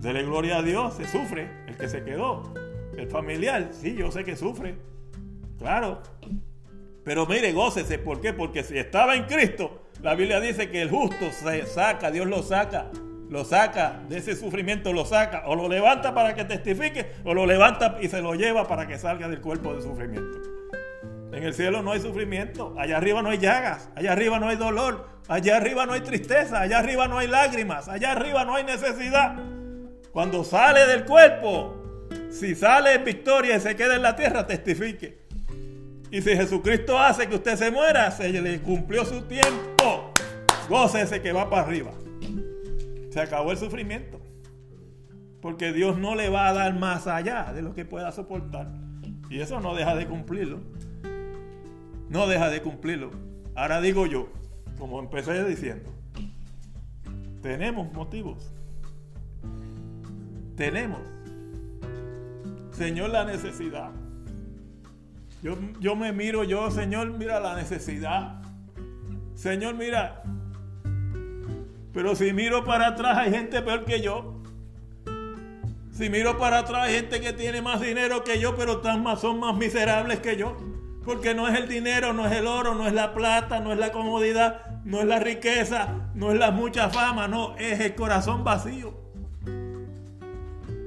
Dele 0.00 0.24
gloria 0.24 0.58
a 0.58 0.62
Dios, 0.62 0.94
se 0.94 1.06
sufre 1.06 1.48
el 1.68 1.76
que 1.76 1.88
se 1.88 2.02
quedó. 2.02 2.52
El 2.96 3.08
familiar, 3.08 3.68
sí, 3.70 3.94
yo 3.94 4.10
sé 4.10 4.24
que 4.24 4.34
sufre. 4.34 4.74
Claro. 5.58 6.02
Pero 7.04 7.26
mire, 7.26 7.52
gócese. 7.52 7.98
¿Por 7.98 8.20
qué? 8.20 8.32
Porque 8.32 8.62
si 8.62 8.78
estaba 8.78 9.16
en 9.16 9.24
Cristo, 9.24 9.82
la 10.02 10.14
Biblia 10.14 10.40
dice 10.40 10.70
que 10.70 10.82
el 10.82 10.90
justo 10.90 11.30
se 11.32 11.66
saca, 11.66 12.10
Dios 12.10 12.26
lo 12.26 12.42
saca. 12.42 12.90
Lo 13.28 13.44
saca 13.44 14.00
de 14.08 14.18
ese 14.18 14.34
sufrimiento, 14.34 14.92
lo 14.92 15.04
saca. 15.04 15.44
O 15.46 15.54
lo 15.54 15.68
levanta 15.68 16.14
para 16.14 16.34
que 16.34 16.44
testifique, 16.44 17.12
o 17.24 17.32
lo 17.32 17.46
levanta 17.46 17.98
y 18.00 18.08
se 18.08 18.20
lo 18.20 18.34
lleva 18.34 18.66
para 18.66 18.88
que 18.88 18.98
salga 18.98 19.28
del 19.28 19.40
cuerpo 19.40 19.74
de 19.74 19.82
sufrimiento. 19.82 20.38
En 21.32 21.44
el 21.44 21.54
cielo 21.54 21.80
no 21.80 21.92
hay 21.92 22.00
sufrimiento, 22.00 22.74
allá 22.76 22.96
arriba 22.96 23.22
no 23.22 23.30
hay 23.30 23.38
llagas, 23.38 23.88
allá 23.94 24.12
arriba 24.12 24.40
no 24.40 24.48
hay 24.48 24.56
dolor, 24.56 25.06
allá 25.28 25.58
arriba 25.58 25.86
no 25.86 25.92
hay 25.92 26.00
tristeza, 26.00 26.60
allá 26.60 26.80
arriba 26.80 27.06
no 27.06 27.18
hay 27.18 27.28
lágrimas, 27.28 27.88
allá 27.88 28.12
arriba 28.12 28.44
no 28.44 28.56
hay 28.56 28.64
necesidad. 28.64 29.36
Cuando 30.10 30.42
sale 30.42 30.86
del 30.86 31.04
cuerpo, 31.04 32.08
si 32.30 32.56
sale 32.56 32.94
en 32.94 33.04
victoria 33.04 33.56
y 33.56 33.60
se 33.60 33.76
queda 33.76 33.94
en 33.94 34.02
la 34.02 34.16
tierra, 34.16 34.44
testifique. 34.44 35.19
Y 36.10 36.22
si 36.22 36.30
Jesucristo 36.30 36.98
hace 36.98 37.28
que 37.28 37.36
usted 37.36 37.56
se 37.56 37.70
muera, 37.70 38.10
se 38.10 38.30
le 38.30 38.60
cumplió 38.60 39.04
su 39.04 39.22
tiempo. 39.22 40.12
Gócese 40.68 41.20
que 41.22 41.32
va 41.32 41.48
para 41.48 41.62
arriba. 41.62 41.92
Se 43.10 43.20
acabó 43.20 43.52
el 43.52 43.58
sufrimiento. 43.58 44.20
Porque 45.40 45.72
Dios 45.72 45.98
no 45.98 46.14
le 46.14 46.28
va 46.28 46.48
a 46.48 46.52
dar 46.52 46.78
más 46.78 47.06
allá 47.06 47.52
de 47.52 47.62
lo 47.62 47.74
que 47.74 47.84
pueda 47.84 48.12
soportar. 48.12 48.68
Y 49.30 49.40
eso 49.40 49.60
no 49.60 49.74
deja 49.74 49.94
de 49.94 50.06
cumplirlo. 50.06 50.60
No 52.08 52.26
deja 52.26 52.50
de 52.50 52.60
cumplirlo. 52.60 53.10
Ahora 53.54 53.80
digo 53.80 54.06
yo, 54.06 54.28
como 54.78 55.00
empecé 55.00 55.44
diciendo, 55.44 55.90
tenemos 57.40 57.92
motivos 57.92 58.52
tenemos. 60.60 61.00
Señor, 62.72 63.08
la 63.08 63.24
necesidad. 63.24 63.92
Yo, 65.42 65.56
yo 65.80 65.96
me 65.96 66.12
miro, 66.12 66.44
yo, 66.44 66.70
Señor, 66.70 67.10
mira 67.10 67.40
la 67.40 67.54
necesidad. 67.54 68.42
Señor, 69.34 69.74
mira. 69.74 70.22
Pero 71.94 72.14
si 72.14 72.32
miro 72.32 72.64
para 72.64 72.88
atrás 72.88 73.16
hay 73.16 73.30
gente 73.30 73.62
peor 73.62 73.84
que 73.84 74.02
yo. 74.02 74.42
Si 75.92 76.10
miro 76.10 76.38
para 76.38 76.58
atrás 76.58 76.88
hay 76.88 76.94
gente 76.94 77.20
que 77.20 77.32
tiene 77.32 77.62
más 77.62 77.80
dinero 77.80 78.22
que 78.22 78.38
yo, 78.38 78.54
pero 78.54 78.82
más, 78.98 79.20
son 79.20 79.40
más 79.40 79.56
miserables 79.56 80.20
que 80.20 80.36
yo. 80.36 80.56
Porque 81.04 81.34
no 81.34 81.48
es 81.48 81.58
el 81.58 81.68
dinero, 81.68 82.12
no 82.12 82.26
es 82.26 82.32
el 82.32 82.46
oro, 82.46 82.74
no 82.74 82.86
es 82.86 82.92
la 82.92 83.14
plata, 83.14 83.60
no 83.60 83.72
es 83.72 83.78
la 83.78 83.92
comodidad, 83.92 84.80
no 84.84 85.00
es 85.00 85.06
la 85.06 85.18
riqueza, 85.18 86.10
no 86.14 86.32
es 86.32 86.38
la 86.38 86.50
mucha 86.50 86.90
fama, 86.90 87.26
no, 87.26 87.56
es 87.56 87.80
el 87.80 87.94
corazón 87.94 88.44
vacío. 88.44 88.94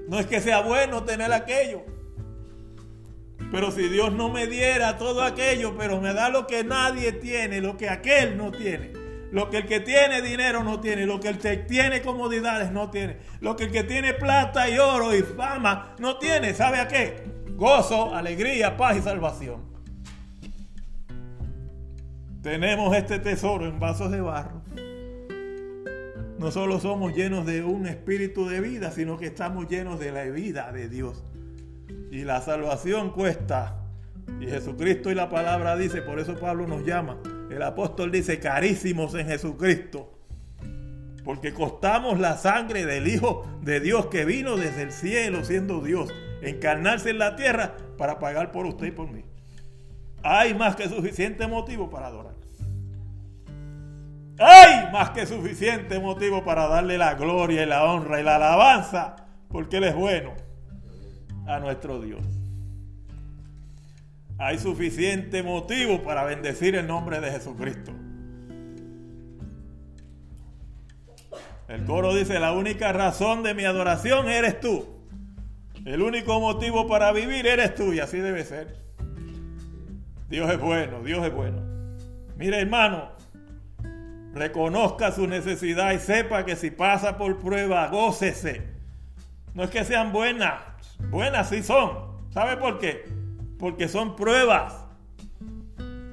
No 0.08 0.20
es 0.20 0.28
que 0.28 0.40
sea 0.40 0.62
bueno 0.62 1.04
tener 1.04 1.34
aquello. 1.34 1.93
Pero 3.54 3.70
si 3.70 3.88
Dios 3.88 4.12
no 4.12 4.30
me 4.30 4.48
diera 4.48 4.98
todo 4.98 5.22
aquello, 5.22 5.76
pero 5.78 6.02
me 6.02 6.12
da 6.12 6.30
lo 6.30 6.48
que 6.48 6.64
nadie 6.64 7.12
tiene, 7.12 7.62
lo 7.62 7.78
que 7.78 7.88
aquel 7.88 8.36
no 8.36 8.52
tiene. 8.52 8.92
Lo 9.32 9.52
que 9.52 9.58
el 9.58 9.68
que 9.68 9.80
tiene 9.80 10.24
dinero 10.24 10.64
no 10.64 10.80
tiene, 10.80 11.06
lo 11.06 11.20
que 11.20 11.28
el 11.28 11.38
que 11.38 11.58
tiene 11.58 12.02
comodidades 12.02 12.72
no 12.72 12.90
tiene, 12.90 13.18
lo 13.42 13.56
que 13.56 13.66
el 13.66 13.72
que 13.72 13.84
tiene 13.84 14.16
plata 14.16 14.68
y 14.68 14.80
oro 14.80 15.14
y 15.14 15.22
fama 15.22 15.94
no 16.00 16.18
tiene, 16.18 16.56
¿sabe 16.56 16.80
a 16.80 16.88
qué? 16.88 17.24
Gozo, 17.52 18.16
alegría, 18.16 18.76
paz 18.76 18.98
y 18.98 19.02
salvación. 19.02 19.62
Tenemos 22.42 22.98
este 22.98 23.20
tesoro 23.20 23.68
en 23.68 23.80
vasos 23.80 24.10
de 24.10 24.20
barro 24.20 24.64
no 26.40 26.52
solo 26.52 26.80
somos 26.82 27.16
llenos 27.16 27.46
de 27.46 27.64
un 27.64 27.88
espíritu 27.88 28.50
de 28.50 28.60
vida, 28.60 28.92
sino 28.92 29.18
que 29.18 29.28
estamos 29.28 29.70
llenos 29.70 29.98
de 29.98 30.12
la 30.12 30.24
vida 30.26 30.74
de 30.74 30.90
Dios. 30.90 31.24
Y 32.12 32.24
la 32.26 32.42
salvación 32.42 33.12
cuesta. 33.12 33.80
Y 34.40 34.46
Jesucristo 34.46 35.10
y 35.10 35.16
la 35.16 35.30
palabra 35.30 35.76
dice, 35.76 36.02
por 36.02 36.20
eso 36.20 36.36
Pablo 36.36 36.68
nos 36.68 36.86
llama. 36.86 37.18
El 37.50 37.62
apóstol 37.64 38.12
dice, 38.12 38.40
carísimos 38.40 39.16
en 39.16 39.28
Jesucristo. 39.28 40.12
Porque 41.24 41.54
costamos 41.54 42.20
la 42.20 42.38
sangre 42.38 42.86
del 42.86 43.08
Hijo 43.08 43.48
de 43.62 43.80
Dios 43.80 44.08
que 44.08 44.26
vino 44.26 44.58
desde 44.58 44.84
el 44.84 44.92
cielo 44.92 45.44
siendo 45.44 45.82
Dios, 45.82 46.14
encarnarse 46.42 47.12
en 47.12 47.18
la 47.18 47.36
tierra 47.36 47.76
para 47.98 48.20
pagar 48.20 48.52
por 48.52 48.66
usted 48.66 48.88
y 48.88 48.92
por 48.92 49.10
mí. 49.10 49.24
Hay 50.22 50.54
más 50.54 50.76
que 50.76 50.88
suficiente 50.90 51.48
motivo 51.48 51.90
para 51.90 52.08
adorar. 52.08 52.34
Hay 54.38 54.92
más 54.92 55.12
que 55.12 55.26
suficiente 55.26 56.00
motivo 56.00 56.44
para 56.44 56.68
darle 56.68 56.98
la 56.98 57.14
gloria 57.16 57.64
y 57.64 57.66
la 57.66 57.86
honra 57.86 58.20
y 58.20 58.24
la 58.24 58.36
alabanza, 58.36 59.16
porque 59.48 59.78
Él 59.78 59.86
es 59.86 59.96
bueno 59.96 60.43
a 61.48 61.60
nuestro 61.60 62.02
Dios. 62.02 62.22
Hay 64.38 64.58
suficiente 64.58 65.44
motivo 65.44 66.04
para 66.04 66.24
bendecir 66.24 66.76
el 66.76 66.88
nombre 66.88 67.20
de 67.20 67.32
Jesucristo. 67.32 67.92
El 71.68 71.86
coro 71.86 72.14
dice, 72.14 72.40
la 72.40 72.52
única 72.52 72.92
razón 72.92 73.42
de 73.44 73.54
mi 73.54 73.66
adoración 73.66 74.28
eres 74.28 74.60
tú. 74.60 74.86
El 75.86 76.02
único 76.02 76.40
motivo 76.40 76.88
para 76.88 77.12
vivir 77.12 77.48
eres 77.48 77.76
tú 77.76 77.94
y 77.94 78.00
así 78.00 78.18
debe 78.18 78.44
ser. 78.44 78.78
Dios 80.30 80.52
es 80.52 80.60
bueno, 80.60 81.04
Dios 81.04 81.26
es 81.26 81.34
bueno. 81.34 81.62
Mire 82.38 82.60
hermano, 82.60 83.12
reconozca 84.34 85.12
su 85.12 85.28
necesidad 85.28 85.94
y 85.94 86.00
sepa 86.00 86.46
que 86.46 86.56
si 86.56 86.72
pasa 86.72 87.18
por 87.18 87.40
prueba, 87.40 87.88
gócese. 87.88 88.74
No 89.54 89.64
es 89.64 89.70
que 89.70 89.84
sean 89.84 90.12
buenas, 90.12 90.62
buenas 91.10 91.50
sí 91.50 91.62
son. 91.62 92.14
¿Sabe 92.32 92.58
por 92.58 92.80
qué? 92.80 93.06
Porque 93.60 93.88
son 93.88 94.16
pruebas. 94.16 94.74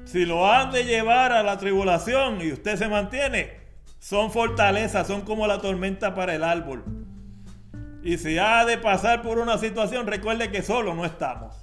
Si 0.05 0.25
lo 0.25 0.51
han 0.51 0.71
de 0.71 0.83
llevar 0.83 1.31
a 1.31 1.41
la 1.41 1.57
tribulación 1.57 2.41
y 2.41 2.51
usted 2.51 2.75
se 2.75 2.87
mantiene, 2.87 3.61
son 3.97 4.31
fortalezas, 4.31 5.07
son 5.07 5.21
como 5.21 5.47
la 5.47 5.59
tormenta 5.59 6.13
para 6.13 6.35
el 6.35 6.43
árbol. 6.43 6.83
Y 8.03 8.17
si 8.17 8.37
ha 8.37 8.65
de 8.65 8.77
pasar 8.77 9.21
por 9.21 9.39
una 9.39 9.57
situación, 9.57 10.07
recuerde 10.07 10.51
que 10.51 10.61
solo 10.63 10.93
no 10.93 11.05
estamos. 11.05 11.55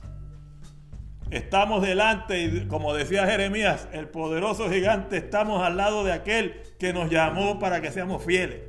Estamos 1.31 1.83
delante, 1.83 2.41
y 2.43 2.67
como 2.69 2.95
decía 2.95 3.27
Jeremías, 3.27 3.87
el 3.93 4.09
poderoso 4.09 4.71
gigante, 4.71 5.19
estamos 5.19 5.63
al 5.63 5.77
lado 5.77 6.03
de 6.03 6.13
aquel 6.13 6.63
que 6.79 6.93
nos 6.93 7.11
llamó 7.11 7.59
para 7.59 7.83
que 7.83 7.91
seamos 7.91 8.25
fieles. 8.25 8.68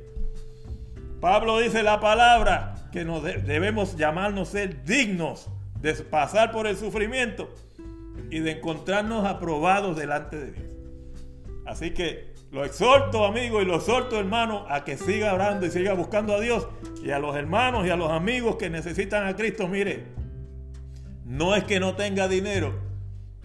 Pablo 1.20 1.58
dice 1.58 1.82
la 1.82 2.00
palabra 2.00 2.74
que 2.92 3.04
nos 3.04 3.22
debemos 3.22 3.96
llamarnos 3.96 4.48
ser 4.48 4.84
dignos 4.84 5.48
de 5.80 5.94
pasar 5.94 6.50
por 6.50 6.66
el 6.66 6.76
sufrimiento 6.76 7.52
y 8.30 8.40
de 8.40 8.52
encontrarnos 8.52 9.26
aprobados 9.26 9.96
delante 9.96 10.38
de 10.38 10.52
Dios. 10.52 10.72
Así 11.66 11.90
que 11.90 12.30
lo 12.50 12.64
exhorto, 12.64 13.24
amigo, 13.24 13.62
y 13.62 13.64
lo 13.64 13.76
exhorto, 13.76 14.18
hermano, 14.18 14.66
a 14.68 14.82
que 14.82 14.96
siga 14.96 15.32
orando 15.32 15.66
y 15.66 15.70
siga 15.70 15.92
buscando 15.92 16.34
a 16.34 16.40
Dios. 16.40 16.66
Y 17.04 17.10
a 17.10 17.20
los 17.20 17.36
hermanos 17.36 17.86
y 17.86 17.90
a 17.90 17.96
los 17.96 18.10
amigos 18.10 18.56
que 18.56 18.68
necesitan 18.68 19.26
a 19.26 19.36
Cristo, 19.36 19.68
mire, 19.68 20.06
no 21.24 21.54
es 21.54 21.62
que 21.64 21.78
no 21.78 21.94
tenga 21.94 22.26
dinero, 22.26 22.74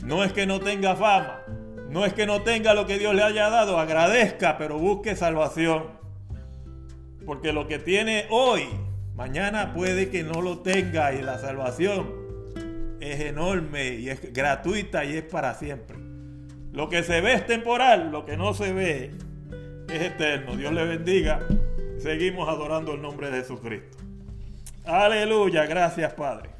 no 0.03 0.23
es 0.23 0.33
que 0.33 0.47
no 0.47 0.59
tenga 0.59 0.95
fama, 0.95 1.41
no 1.89 2.03
es 2.03 2.13
que 2.13 2.25
no 2.25 2.41
tenga 2.41 2.73
lo 2.73 2.87
que 2.87 2.97
Dios 2.97 3.13
le 3.13 3.21
haya 3.21 3.49
dado, 3.49 3.77
agradezca, 3.77 4.57
pero 4.57 4.79
busque 4.79 5.15
salvación. 5.15 6.04
Porque 7.25 7.53
lo 7.53 7.67
que 7.67 7.79
tiene 7.79 8.25
hoy, 8.29 8.63
mañana 9.15 9.73
puede 9.73 10.09
que 10.09 10.23
no 10.23 10.41
lo 10.41 10.59
tenga 10.59 11.13
y 11.13 11.21
la 11.21 11.39
salvación 11.39 12.13
es 12.99 13.19
enorme 13.21 13.95
y 13.95 14.09
es 14.09 14.33
gratuita 14.33 15.05
y 15.05 15.17
es 15.17 15.23
para 15.23 15.53
siempre. 15.55 15.97
Lo 16.71 16.89
que 16.89 17.03
se 17.03 17.21
ve 17.21 17.33
es 17.33 17.45
temporal, 17.45 18.11
lo 18.11 18.25
que 18.25 18.37
no 18.37 18.53
se 18.53 18.73
ve 18.73 19.11
es 19.89 20.01
eterno. 20.01 20.55
Dios 20.55 20.73
le 20.73 20.85
bendiga. 20.85 21.39
Seguimos 21.99 22.49
adorando 22.49 22.93
el 22.93 23.01
nombre 23.01 23.31
de 23.31 23.39
Jesucristo. 23.39 23.97
Aleluya, 24.85 25.65
gracias 25.65 26.13
Padre. 26.13 26.54